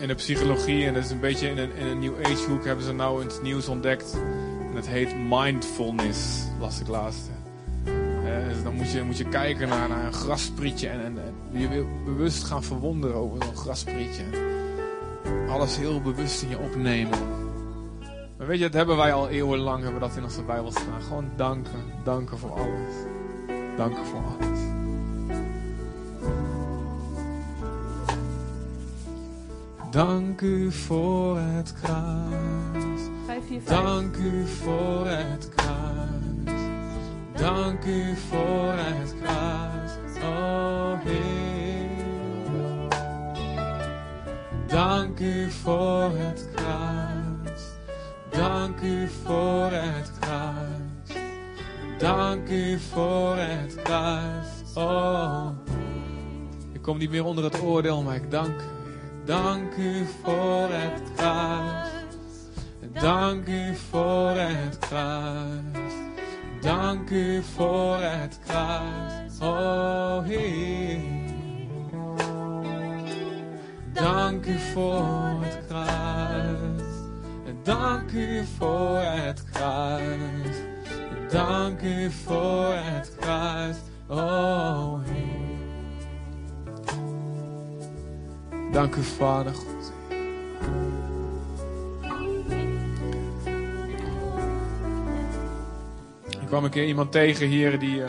[0.04, 2.64] In de, psychologie en dat is een beetje in een, in een New Age hoek
[2.64, 4.16] hebben ze nou het nieuws ontdekt.
[4.68, 7.30] En dat heet mindfulness, las ik laatst.
[7.84, 11.68] Uh, dus dan moet je, moet je kijken naar, naar een grassprietje en, en, je
[11.68, 14.24] wil bewust gaan verwonderen over zo'n grassprietje.
[15.48, 17.18] Alles heel bewust in je opnemen.
[18.38, 21.02] Maar weet je, dat hebben wij al eeuwenlang, hebben dat in onze Bijbel staan.
[21.02, 22.94] Gewoon danken, danken voor alles.
[23.76, 24.63] Danken voor alles.
[29.94, 33.02] Dank u voor het kruis.
[33.64, 36.60] Dank u voor het kruis.
[37.36, 39.92] Dank u voor het kruis.
[40.22, 42.88] Oh Heer.
[44.66, 47.62] Dank u voor het kruis.
[48.30, 51.24] Dank u voor het kruis.
[51.98, 54.46] Dank u voor het kruis.
[54.74, 55.48] Oh.
[56.72, 58.73] Ik kom niet meer onder het oordeel, maar ik dank u.
[59.24, 61.88] Dank u voor het kruis.
[62.92, 65.92] Dank u voor het kruis.
[66.60, 69.38] Dank u voor het kruis.
[69.40, 71.00] Oh Heer.
[73.92, 76.82] Dank u voor het kruis.
[77.62, 80.56] dank u voor het kruis.
[81.30, 83.76] Dank u voor het kruis,
[84.08, 85.33] oh Heer.
[88.74, 89.92] Dank u, Vader God.
[96.40, 97.96] Ik kwam een keer iemand tegen hier die.
[97.96, 98.08] Uh,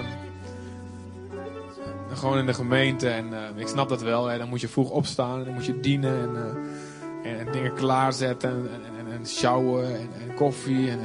[2.13, 4.26] gewoon in de gemeente en uh, ik snap dat wel.
[4.26, 7.51] Hè, dan moet je vroeg opstaan en dan moet je dienen en, uh, en, en
[7.51, 10.89] dingen klaarzetten en, en, en sjouwen en, koffie.
[10.89, 10.99] En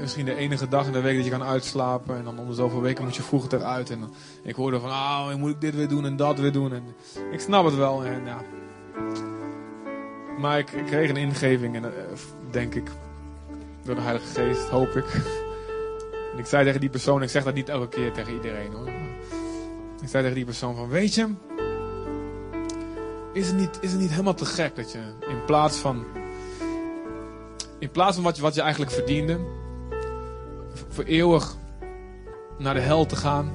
[0.00, 2.16] misschien de enige dag in de week dat je kan uitslapen.
[2.16, 3.90] En dan om de zoveel weken moet je vroeg eruit.
[3.90, 4.10] En
[4.42, 6.72] ik hoorde van, ah, oh, moet ik dit weer doen en dat weer doen.
[6.72, 6.82] En
[7.32, 8.04] ik snap het wel.
[8.04, 8.42] En, ja.
[10.38, 11.90] Maar ik, kreeg een ingeving en uh,
[12.50, 12.90] denk ik,
[13.82, 15.06] door de Heilige Geest, hoop ik.
[16.32, 18.88] En ik zei tegen die persoon, ik zeg dat niet elke keer tegen iedereen hoor.
[20.02, 21.28] Ik zei tegen die persoon van, weet je,
[23.32, 24.98] is het niet, is het niet helemaal te gek dat je
[25.28, 26.04] in plaats van,
[27.78, 29.38] in plaats van wat je, wat je eigenlijk verdiende,
[30.88, 31.56] voor eeuwig
[32.58, 33.50] naar de hel te gaan.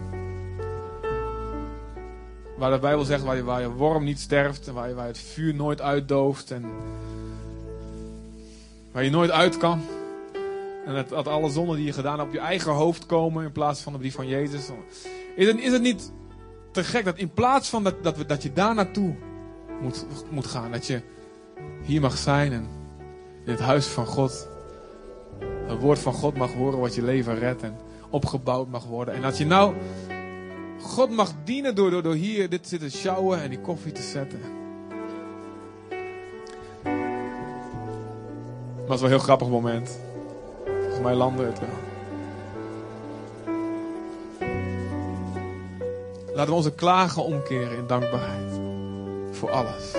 [2.57, 5.07] Waar de Bijbel zegt, waar je, waar je worm niet sterft en waar je, waar
[5.07, 6.65] het vuur nooit uitdooft en
[8.91, 9.81] waar je nooit uit kan.
[10.85, 13.51] En dat, dat alle zonden die je gedaan hebt op je eigen hoofd komen in
[13.51, 14.69] plaats van op die van Jezus.
[15.35, 16.11] Is het, is het niet
[16.71, 19.15] te gek dat in plaats van dat, dat, we, dat je daar naartoe
[19.81, 21.01] moet, moet gaan, dat je
[21.83, 22.67] hier mag zijn en
[23.45, 24.47] in het huis van God
[25.67, 27.77] het woord van God mag horen wat je leven redt en
[28.09, 29.13] opgebouwd mag worden.
[29.13, 29.73] En dat je nou
[30.81, 34.39] God mag dienen door, door, door hier dit zitten sjouwen en die koffie te zetten.
[38.75, 39.99] Het was wel een heel grappig moment.
[40.65, 41.69] Volgens mij landde het wel.
[46.33, 48.59] Laten we onze klagen omkeren in dankbaarheid.
[49.31, 49.91] Voor alles.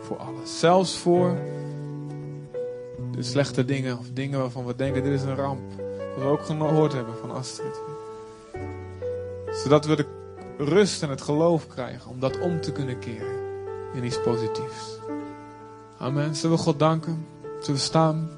[0.00, 0.58] Voor alles.
[0.58, 1.36] Zelfs voor
[3.24, 5.76] slechte dingen of dingen waarvan we denken dit is een ramp.
[5.76, 7.80] Dat we ook gehoord hebben van Astrid.
[9.52, 10.06] Zodat we de
[10.58, 13.40] rust en het geloof krijgen om dat om te kunnen keren
[13.94, 14.98] in iets positiefs.
[15.98, 16.34] Amen.
[16.34, 17.26] Zullen we God danken?
[17.42, 18.30] Zullen we staan?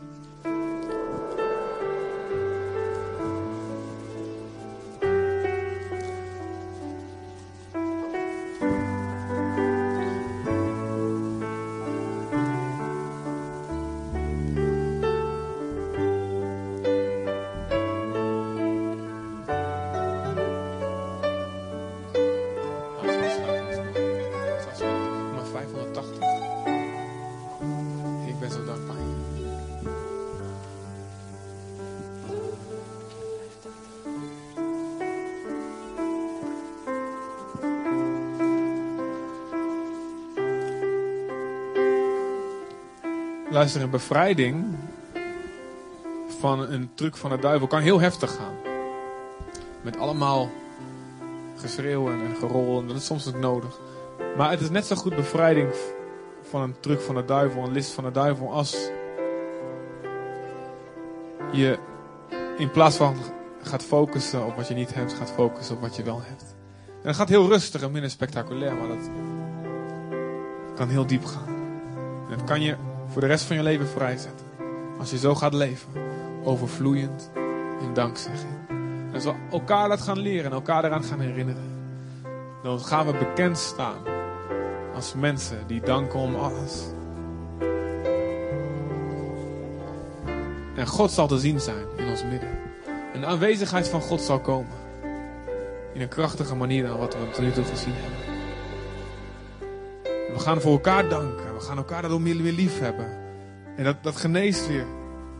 [43.54, 44.64] Luister, een bevrijding
[46.38, 48.54] van een truc van de duivel kan heel heftig gaan.
[49.82, 50.50] Met allemaal
[51.56, 53.78] geschreeuw en gerol en dat is soms ook nodig.
[54.36, 55.68] Maar het is net zo goed bevrijding
[56.42, 58.90] van een truc van de duivel, een list van de duivel, als
[61.52, 61.78] je
[62.58, 63.16] in plaats van
[63.62, 66.54] gaat focussen op wat je niet hebt, gaat focussen op wat je wel hebt.
[67.02, 69.10] En gaat heel rustig en minder spectaculair, maar dat
[70.74, 71.54] kan heel diep gaan.
[72.30, 72.76] En dat kan je
[73.14, 74.46] voor de rest van je leven vrijzetten.
[74.98, 75.88] Als je zo gaat leven,
[76.44, 77.30] overvloeiend
[77.80, 78.52] in dankzegging.
[78.68, 81.92] En als we elkaar dat gaan leren en elkaar eraan gaan herinneren,
[82.62, 83.96] dan gaan we bekend staan
[84.94, 86.82] als mensen die danken om alles.
[90.76, 92.58] En God zal te zien zijn in ons midden.
[93.12, 94.76] En de aanwezigheid van God zal komen.
[95.92, 98.18] In een krachtige manier dan wat we tot nu toe gezien hebben.
[100.34, 101.43] We gaan voor elkaar danken.
[101.54, 103.06] We gaan elkaar daardoor meer, meer lief hebben.
[103.76, 104.86] En dat, dat geneest weer.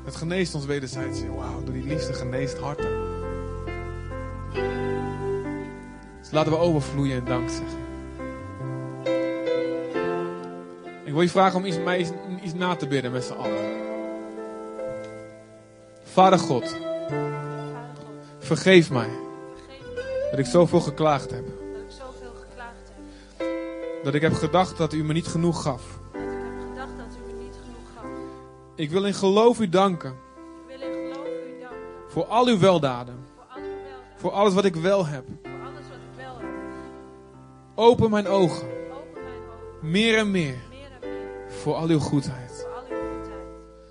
[0.04, 1.20] Dat geneest ons wederzijds.
[1.26, 2.90] Wauw, door die liefde geneest harten.
[6.20, 7.82] Dus laten we overvloeien in dankzeggen.
[11.04, 12.10] Ik wil je vragen om iets, mij iets,
[12.42, 13.72] iets na te bidden met z'n allen.
[16.02, 16.76] Vader God,
[18.38, 19.10] vergeef mij
[20.30, 21.44] dat ik zoveel geklaagd heb.
[24.02, 26.02] Dat ik heb gedacht dat u me niet genoeg gaf.
[28.76, 30.10] Ik wil in geloof u danken.
[30.10, 31.78] Ik wil in geloof u danken.
[32.08, 33.18] Voor al uw weldaden.
[33.34, 34.16] Voor al uw weldaden.
[34.16, 35.24] Voor alles wat ik wel heb.
[35.42, 36.48] Voor alles wat ik wel heb.
[37.74, 38.66] Open mijn ogen.
[38.66, 39.90] Open mijn ogen.
[39.90, 40.56] Meer en meer.
[40.70, 41.50] Meer en meer.
[41.50, 42.66] Voor al uw goedheid.
[42.66, 43.44] Voor al uw goedheid.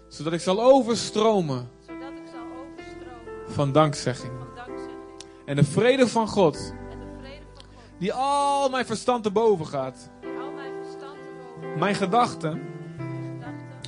[0.08, 4.32] Zodat ik zal overstromen Zodat ik zal overstromen van dankzegging.
[4.38, 4.98] van dankzegging.
[5.46, 6.56] En de vrede van God,
[6.90, 8.00] En de vrede van God.
[8.00, 10.10] die al mijn verstand te boven gaat.
[10.22, 11.30] Die al mijn verstand te
[11.62, 11.80] boven.
[11.80, 12.83] Mijn gedachten Mijn gedachten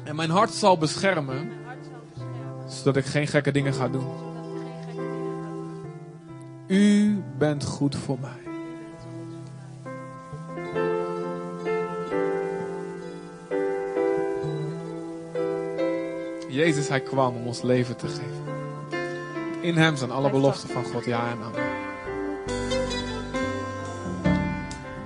[0.05, 1.51] En mijn hart zal beschermen,
[2.67, 4.07] zodat ik geen gekke dingen ga doen.
[6.67, 8.43] U bent goed voor mij.
[16.49, 18.43] Jezus, hij kwam om ons leven te geven.
[19.61, 21.73] In hem zijn alle beloften van God, ja en amen.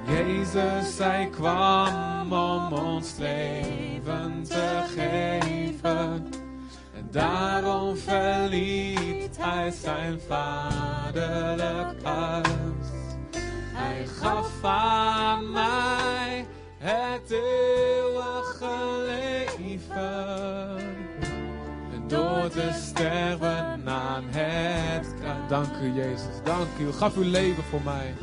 [0.05, 3.98] Jezus, hij kwam om ons leven
[4.43, 6.27] te geven.
[6.93, 12.47] En daarom verliet hij zijn vaderlijk huis.
[13.73, 16.45] Hij gaf aan mij
[16.77, 20.77] het eeuwige leven.
[21.93, 25.49] En door te sterven aan het kruis.
[25.49, 26.43] Dank u, Jezus.
[26.43, 26.91] Dank u.
[26.91, 28.13] Gaf uw leven voor mij.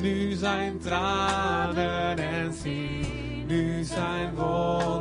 [0.00, 4.95] Nu zijn tranen en zie nu zijn wonden.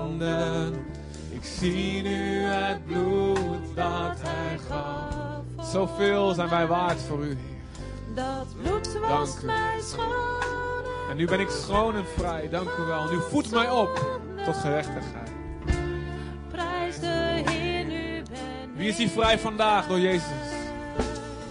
[1.56, 5.44] Ik zie nu het bloed dat hij gaf.
[5.72, 8.16] Zoveel zijn wij waard voor u, Heer.
[8.16, 10.84] Dat bloed was mij schoon.
[11.10, 12.50] En nu ben ik schoon en vrij.
[12.50, 13.12] Dank u wel.
[13.12, 15.30] Nu voedt mij op tot gerechtigheid.
[16.52, 20.54] Prijs de Heer, nu ben Wie is hier vrij vandaag door Jezus?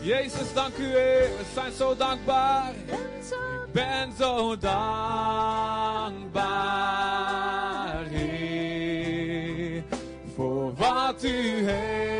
[0.00, 1.20] Jezus, dank u Heer.
[1.20, 2.72] We zijn zo dankbaar.
[3.66, 6.12] Ik ben zo dankbaar,
[11.74, 12.13] u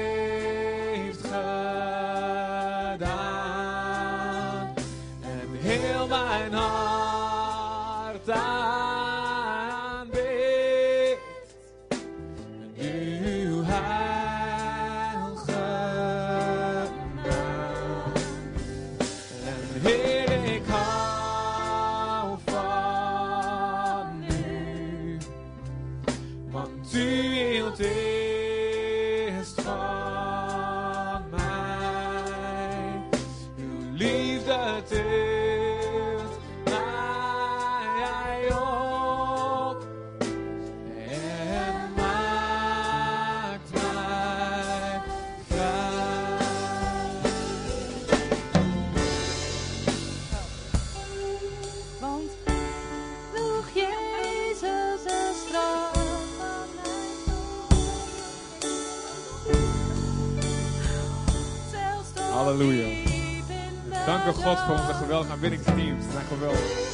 [65.15, 66.05] geweldige aanbiddingsteams.
[66.13, 66.93] Zijn geweldig.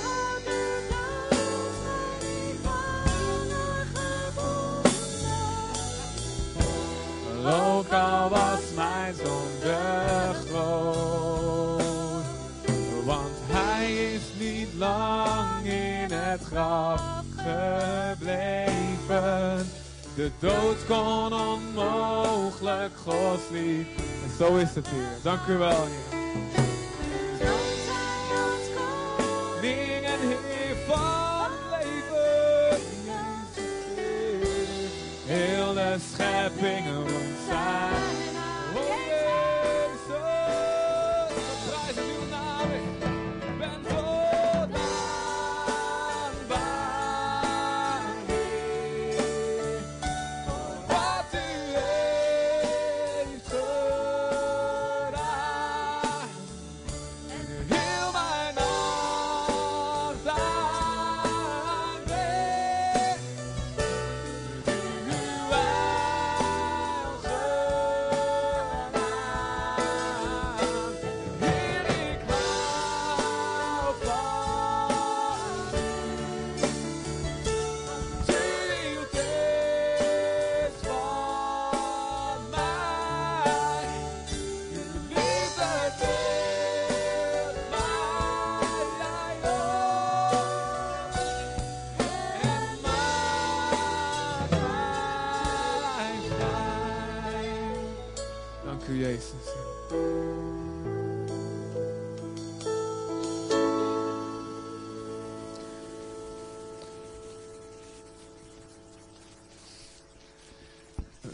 [7.45, 9.79] Ook al was mijn zonde
[10.49, 11.83] groot.
[13.05, 17.03] Want hij is niet lang in het graf
[17.37, 18.79] gebleven.
[20.15, 23.87] De dood kon onmogelijk Gods lief.
[23.97, 25.09] En zo is het hier.
[25.23, 26.50] Dank u wel, Heer.
[36.01, 37.10] Heel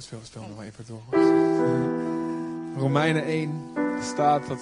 [0.07, 1.21] Speel, speel nog even door.
[2.77, 3.51] Romeinen 1
[4.03, 4.61] staat dat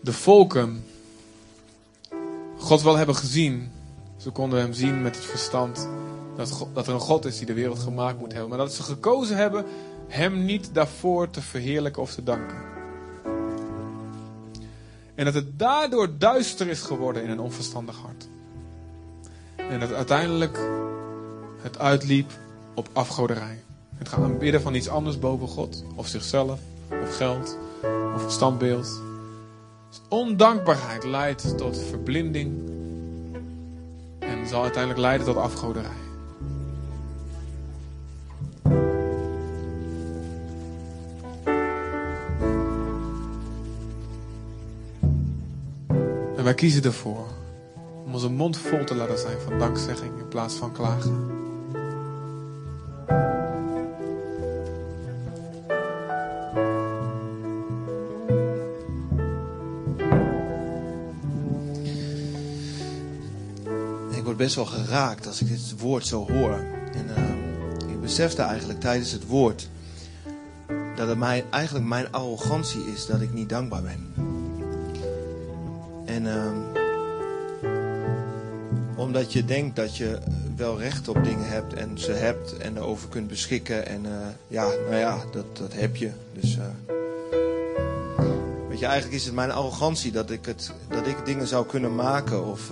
[0.00, 0.84] de volken
[2.58, 3.72] God wel hebben gezien.
[4.16, 5.88] Ze konden hem zien met het verstand
[6.36, 8.48] dat, dat er een God is die de wereld gemaakt moet hebben.
[8.48, 9.64] Maar dat ze gekozen hebben
[10.08, 12.58] hem niet daarvoor te verheerlijken of te danken.
[15.14, 18.28] En dat het daardoor duister is geworden in een onverstandig hart.
[19.56, 20.58] En dat uiteindelijk
[21.62, 22.30] het uitliep
[22.74, 23.62] op afgoderij.
[24.00, 25.84] Het gaan aanbidden van iets anders boven God.
[25.94, 26.60] Of zichzelf,
[27.02, 27.56] of geld,
[28.14, 29.00] of een standbeeld.
[29.88, 32.70] Dus ondankbaarheid leidt tot verblinding.
[34.18, 35.90] En zal uiteindelijk leiden tot afgoderij.
[46.36, 47.26] En wij kiezen ervoor
[48.04, 51.29] om onze mond vol te laten zijn van dankzegging in plaats van klagen.
[64.20, 66.64] Ik word best wel geraakt als ik dit woord zo hoor.
[66.92, 69.68] En uh, ik besefte eigenlijk tijdens het woord
[70.96, 74.14] dat het mij, eigenlijk mijn arrogantie is dat ik niet dankbaar ben.
[76.04, 76.52] En uh,
[78.96, 80.18] omdat je denkt dat je
[80.56, 83.86] wel recht op dingen hebt en ze hebt en erover kunt beschikken.
[83.86, 84.10] En uh,
[84.48, 86.10] ja, nou ja, dat, dat heb je.
[86.32, 86.58] Dus
[88.68, 91.94] weet je, eigenlijk is het mijn arrogantie dat ik, het, dat ik dingen zou kunnen
[91.94, 92.70] maken of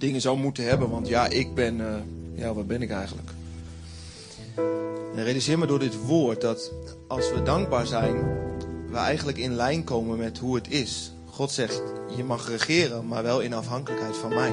[0.00, 0.90] dingen zou moeten hebben.
[0.90, 1.94] Want ja, ik ben, uh,
[2.34, 3.30] ja, wat ben ik eigenlijk?
[5.14, 6.72] En realiseer me door dit woord dat
[7.08, 8.14] als we dankbaar zijn,
[8.90, 11.12] we eigenlijk in lijn komen met hoe het is.
[11.26, 11.82] God zegt,
[12.16, 14.52] je mag regeren, maar wel in afhankelijkheid van mij.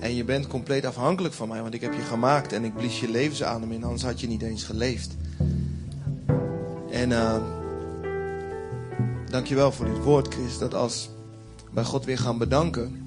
[0.00, 3.00] En je bent compleet afhankelijk van mij, want ik heb je gemaakt en ik blies
[3.00, 5.16] je levensadem in, anders had je niet eens geleefd.
[6.90, 7.36] En uh,
[9.30, 11.10] dankjewel voor dit woord, Chris, dat als
[11.72, 13.06] wij God weer gaan bedanken,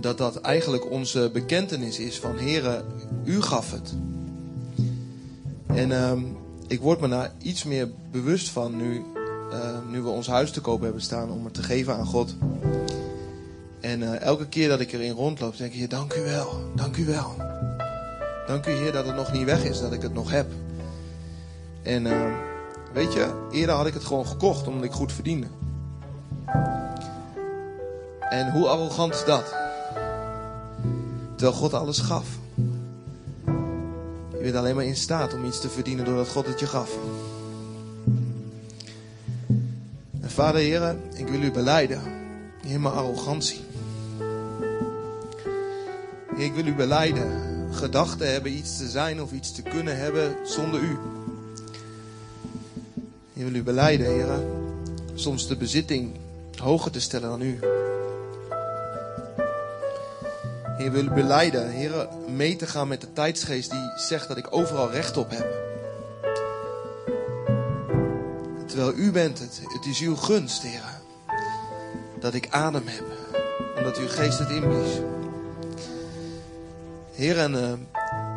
[0.00, 2.84] dat dat eigenlijk onze bekentenis is van Heere,
[3.24, 3.94] u gaf het.
[5.66, 6.12] En uh,
[6.66, 9.04] ik word me daar iets meer bewust van nu,
[9.52, 12.36] uh, nu we ons huis te koop hebben staan om het te geven aan God.
[13.80, 16.96] En uh, elke keer dat ik erin rondloop, denk ik, Heer, dank u wel, dank
[16.96, 17.34] u wel.
[18.46, 20.46] Dank u Heer dat het nog niet weg is, dat ik het nog heb.
[21.82, 22.34] En uh,
[22.92, 25.46] weet je, eerder had ik het gewoon gekocht omdat ik goed verdiende.
[28.30, 29.59] En hoe arrogant is dat?
[31.40, 32.26] Terwijl God alles gaf.
[34.30, 36.96] Je bent alleen maar in staat om iets te verdienen doordat God het je gaf.
[40.20, 42.00] En vader Heer, ik wil u beleiden.
[42.66, 43.60] Heer, mijn arrogantie.
[46.36, 47.30] Ik wil u beleiden.
[47.72, 50.98] Gedachten hebben iets te zijn of iets te kunnen hebben zonder u.
[53.32, 54.44] Ik wil u beleiden, Heer.
[55.14, 56.10] Soms de bezitting
[56.56, 57.58] hoger te stellen dan u.
[60.80, 64.46] Heer, wil u beleiden, Heer, mee te gaan met de tijdsgeest die zegt dat ik
[64.50, 65.46] overal recht op heb.
[68.66, 71.00] Terwijl u bent het, het is uw gunst, Heer,
[72.20, 73.04] dat ik adem heb,
[73.76, 75.00] omdat uw geest het inblies.
[77.12, 77.72] Heer, en uh,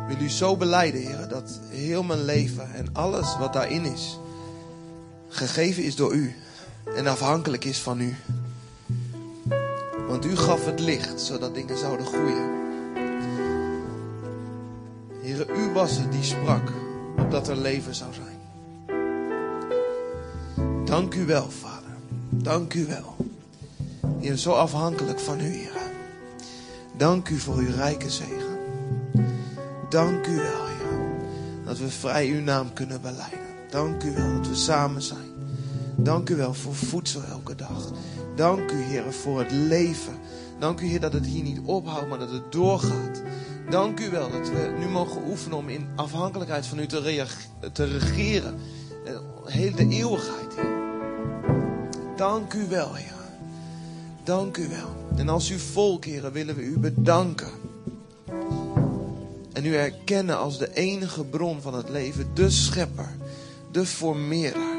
[0.08, 4.18] wil u zo beleiden, Heer, dat heel mijn leven en alles wat daarin is,
[5.28, 6.34] gegeven is door u
[6.96, 8.16] en afhankelijk is van u.
[10.14, 12.50] Want u gaf het licht, zodat dingen zouden groeien.
[15.22, 16.72] Heer, u was het die sprak,
[17.18, 18.38] opdat er leven zou zijn.
[20.84, 21.96] Dank u wel, Vader.
[22.30, 23.16] Dank u wel.
[24.18, 25.80] Heer, zo afhankelijk van u, Heer.
[26.96, 28.58] Dank u voor uw rijke zegen.
[29.88, 30.98] Dank u wel, Heer,
[31.64, 33.38] dat we vrij uw naam kunnen beleiden.
[33.70, 35.32] Dank u wel dat we samen zijn.
[35.96, 37.92] Dank u wel voor voedsel elke dag.
[38.34, 40.14] Dank u, Heer, voor het leven.
[40.58, 43.22] Dank u, Heer, dat het hier niet ophoudt, maar dat het doorgaat.
[43.70, 47.26] Dank u wel dat we nu mogen oefenen om in afhankelijkheid van u te,
[47.72, 48.54] te regeren.
[49.44, 50.72] Heel de eeuwigheid, Heer.
[52.16, 53.14] Dank u wel, Heer.
[54.24, 55.16] Dank u wel.
[55.16, 57.50] En als uw volk, Heer, willen we u bedanken.
[59.52, 63.08] En u erkennen als de enige bron van het leven, de schepper,
[63.70, 64.72] de formeerder.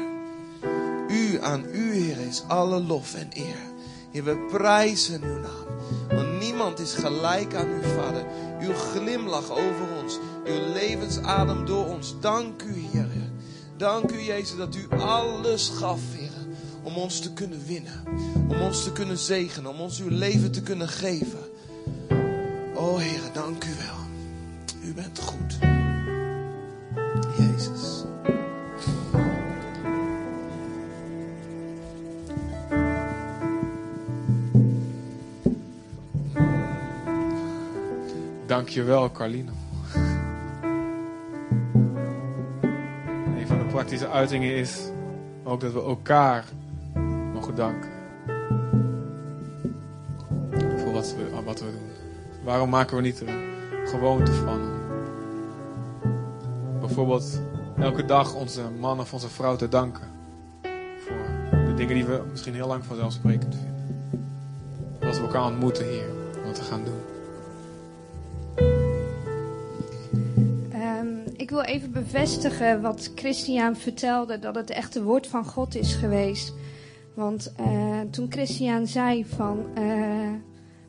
[1.08, 1.85] U, aan u,
[2.26, 3.74] is alle lof en eer.
[4.10, 5.66] Heer, we prijzen uw naam.
[6.08, 8.24] Want niemand is gelijk aan u, Vader.
[8.60, 10.18] Uw glimlach over ons.
[10.44, 12.14] Uw levensadem door ons.
[12.20, 13.08] Dank u, Heer.
[13.76, 16.30] Dank u, Jezus, dat u alles gaf, Heer.
[16.82, 18.02] Om ons te kunnen winnen.
[18.48, 19.70] Om ons te kunnen zegenen.
[19.70, 21.44] Om ons uw leven te kunnen geven.
[22.74, 24.06] O, Heer, dank u wel.
[24.90, 25.58] U bent goed.
[27.38, 28.05] Jezus.
[38.56, 39.52] Dankjewel, Carlino.
[43.36, 44.90] Een van de praktische uitingen is
[45.44, 46.44] ook dat we elkaar
[47.32, 47.90] mogen danken.
[50.76, 51.90] Voor wat we, wat we doen.
[52.44, 54.60] Waarom maken we niet een gewoonte van.
[56.80, 57.40] Bijvoorbeeld
[57.78, 60.08] elke dag onze man of onze vrouw te danken.
[60.98, 64.28] Voor de dingen die we misschien heel lang vanzelfsprekend vinden.
[65.00, 66.08] Als we elkaar ontmoeten hier,
[66.46, 67.15] wat we gaan doen.
[71.46, 75.94] Ik wil even bevestigen wat Christian vertelde, dat het echt het woord van God is
[75.94, 76.54] geweest.
[77.14, 80.30] Want eh, toen Christian zei van, eh,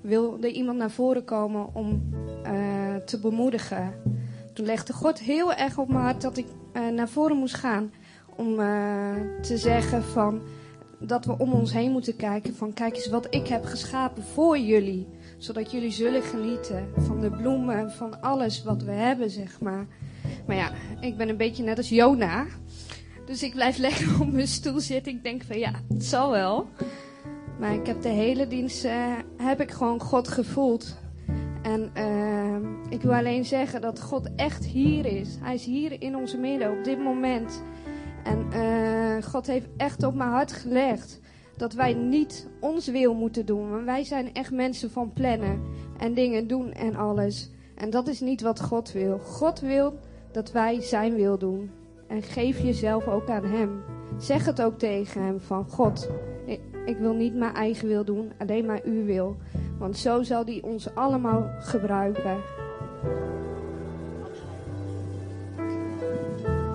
[0.02, 2.10] wil er iemand naar voren komen om
[2.44, 3.94] eh, te bemoedigen.
[4.54, 6.48] Toen legde God heel erg op mijn hart dat ik
[6.94, 7.92] naar voren moest gaan.
[8.36, 8.56] Om
[9.42, 10.42] te zeggen van,
[11.00, 14.58] dat we om ons heen moeten kijken van, kijk eens wat ik heb geschapen voor
[14.58, 15.08] jullie.
[15.38, 19.88] Zodat jullie zullen genieten van de bloemen, van alles wat we hebben, zeg maar.
[20.48, 22.46] Maar ja, ik ben een beetje net als Jona.
[23.26, 25.14] Dus ik blijf lekker op mijn stoel zitten.
[25.14, 26.68] Ik denk van ja, het zal wel.
[27.60, 30.98] Maar ik heb de hele dienst eh, heb ik gewoon God gevoeld.
[31.62, 32.56] En eh,
[32.90, 35.38] ik wil alleen zeggen dat God echt hier is.
[35.40, 37.64] Hij is hier in onze midden op dit moment.
[38.24, 41.20] En eh, God heeft echt op mijn hart gelegd
[41.58, 43.70] dat wij niet ons wil moeten doen.
[43.70, 45.62] Want wij zijn echt mensen van plannen
[45.98, 47.50] en dingen doen en alles.
[47.76, 49.18] En dat is niet wat God wil.
[49.18, 50.00] God wil
[50.38, 51.72] dat wij zijn wil doen.
[52.08, 53.84] En geef jezelf ook aan Hem.
[54.18, 56.10] Zeg het ook tegen Hem van God.
[56.86, 59.36] Ik, wil niet mijn eigen wil doen, alleen maar uw wil.
[59.80, 62.38] Want zo zal Hij ons allemaal gebruiken.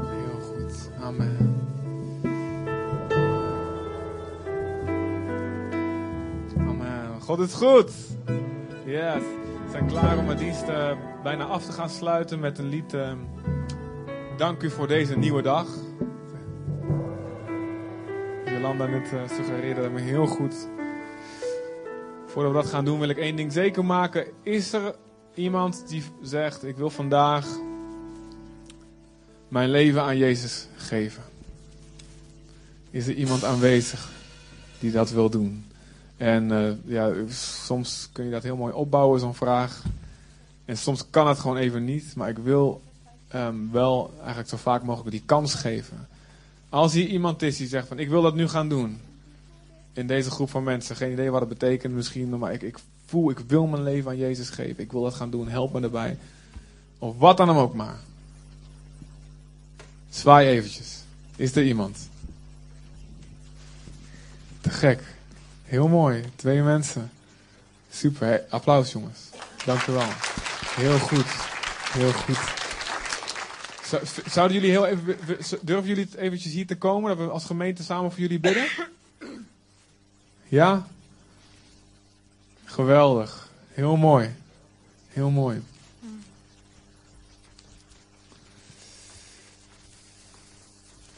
[0.01, 0.90] Heel goed.
[1.01, 1.60] Amen.
[6.59, 7.20] Amen.
[7.20, 7.93] God is goed.
[8.84, 9.41] Yes.
[9.73, 10.90] Zijn klaar om het dienst eh,
[11.23, 12.94] bijna af te gaan sluiten met een lied.
[12.94, 13.12] eh,
[14.36, 15.66] Dank u voor deze nieuwe dag.
[18.44, 20.55] Jolanda net eh, suggereerde me heel goed.
[22.27, 24.27] Voordat we dat gaan doen wil ik één ding zeker maken.
[24.43, 24.94] Is er
[25.35, 27.47] iemand die zegt ik wil vandaag
[29.49, 31.23] mijn leven aan Jezus geven?
[32.90, 34.11] Is er iemand aanwezig
[34.78, 35.72] die dat wil doen?
[36.23, 37.12] En eh, ja,
[37.65, 39.82] soms kun je dat heel mooi opbouwen, zo'n vraag.
[40.65, 42.15] En soms kan het gewoon even niet.
[42.16, 42.82] Maar ik wil
[43.28, 46.09] ehm, wel eigenlijk zo vaak mogelijk die kans geven.
[46.69, 49.01] Als hier iemand is die zegt van ik wil dat nu gaan doen.
[49.93, 50.97] In deze groep van mensen.
[50.97, 52.39] Geen idee wat het betekent misschien.
[52.39, 54.82] Maar ik, ik voel, ik wil mijn leven aan Jezus geven.
[54.82, 55.49] Ik wil dat gaan doen.
[55.49, 56.19] Help me erbij.
[56.99, 57.99] Of wat dan ook maar.
[60.11, 61.03] Zwaai eventjes.
[61.36, 62.09] Is er iemand?
[64.61, 65.11] Te gek.
[65.73, 66.24] Heel mooi.
[66.36, 67.11] Twee mensen.
[67.90, 68.44] Super.
[68.49, 69.19] Applaus jongens.
[69.65, 70.09] Dank u wel.
[70.65, 71.27] Heel goed.
[71.93, 72.39] Heel goed.
[73.85, 75.16] Zou- Zouden jullie heel even,
[75.62, 77.16] durven jullie het eventjes hier te komen?
[77.16, 78.66] Dat we als gemeente samen voor jullie bidden?
[80.49, 80.86] Ja?
[82.65, 83.49] Geweldig.
[83.69, 84.35] Heel mooi.
[85.09, 85.62] Heel mooi.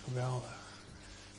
[0.05, 0.54] Geweldig.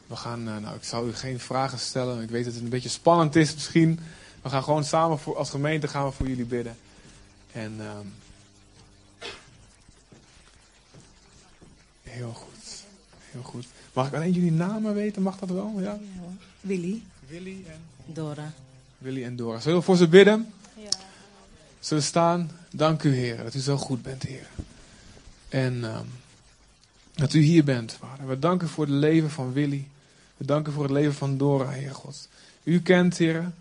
[0.08, 2.22] We gaan, eh, nou ik zal u geen vragen stellen.
[2.22, 4.00] Ik weet dat het een beetje spannend is misschien.
[4.42, 6.78] We gaan gewoon samen voor, als gemeente gaan we voor jullie bidden.
[7.52, 8.08] En ehm,
[12.04, 12.84] heel goed.
[13.32, 13.66] Heel goed.
[13.94, 15.22] Mag ik alleen jullie namen weten?
[15.22, 15.74] Mag dat wel?
[15.80, 16.00] Ja?
[16.62, 17.04] Willy.
[17.28, 17.80] Willy en
[18.14, 18.54] Dora.
[18.98, 19.60] Willy en Dora.
[19.60, 20.54] Zullen we voor ze bidden?
[21.80, 22.52] Zullen we staan?
[22.72, 24.48] Dank u, Heer, dat u zo goed bent, Heer.
[25.50, 26.06] En ehm,
[27.14, 28.28] dat u hier bent, Vader.
[28.28, 29.88] We danken voor het leven van Willy.
[30.38, 32.28] We danken voor het leven van Dora, Heer God.
[32.64, 33.52] U kent, Heer,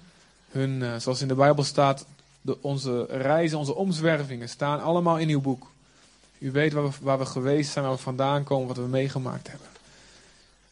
[0.51, 2.06] hun, eh, zoals in de Bijbel staat,
[2.40, 5.66] de, onze reizen, onze omzwervingen staan allemaal in uw boek.
[6.38, 9.48] U weet waar we, waar we geweest zijn, waar we vandaan komen, wat we meegemaakt
[9.48, 9.68] hebben.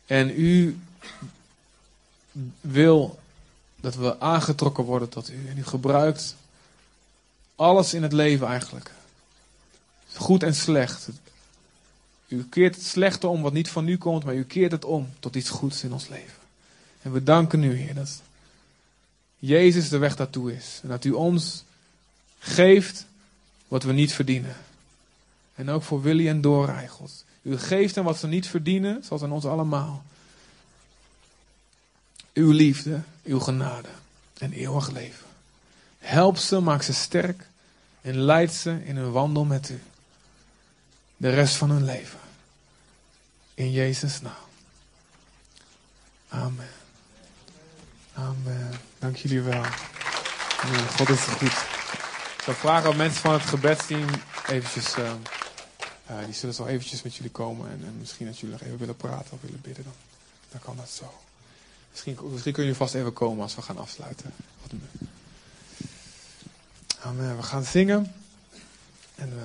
[0.06, 0.78] En u
[2.60, 3.18] wil
[3.80, 5.48] dat we aangetrokken worden tot u.
[5.48, 6.36] En u gebruikt
[7.56, 8.90] alles in het leven eigenlijk.
[10.14, 11.08] Goed en slecht.
[12.32, 15.08] U keert het slechte om wat niet van u komt, maar u keert het om
[15.18, 16.38] tot iets goeds in ons leven.
[17.02, 18.20] En we danken u, Heer, dat
[19.38, 20.80] Jezus de weg daartoe is.
[20.82, 21.64] En dat u ons
[22.38, 23.06] geeft
[23.68, 24.56] wat we niet verdienen.
[25.54, 27.24] En ook voor Willy en Dora, God.
[27.42, 30.04] U geeft hen wat ze niet verdienen, zoals aan ons allemaal.
[32.34, 33.88] Uw liefde, uw genade
[34.38, 35.26] en eeuwig leven.
[35.98, 37.46] Help ze, maak ze sterk
[38.00, 39.80] en leid ze in hun wandel met u.
[41.16, 42.20] De rest van hun leven.
[43.54, 44.32] In Jezus' naam.
[46.28, 46.68] Amen.
[48.14, 48.70] Amen.
[48.98, 49.64] Dank jullie wel.
[50.96, 51.42] God is goed.
[52.36, 54.08] Ik zou vragen aan mensen van het gebedsteam
[54.46, 54.94] eventjes...
[54.94, 55.10] eh,
[56.06, 57.70] eh, die zullen zo eventjes met jullie komen.
[57.70, 59.92] En, en misschien als jullie nog even willen praten of willen bidden, dan,
[60.50, 61.14] dan kan dat zo.
[61.90, 64.34] Misschien, misschien kunnen jullie vast even komen als we gaan afsluiten.
[67.02, 67.36] Amen.
[67.36, 68.14] We gaan zingen.
[69.14, 69.44] En we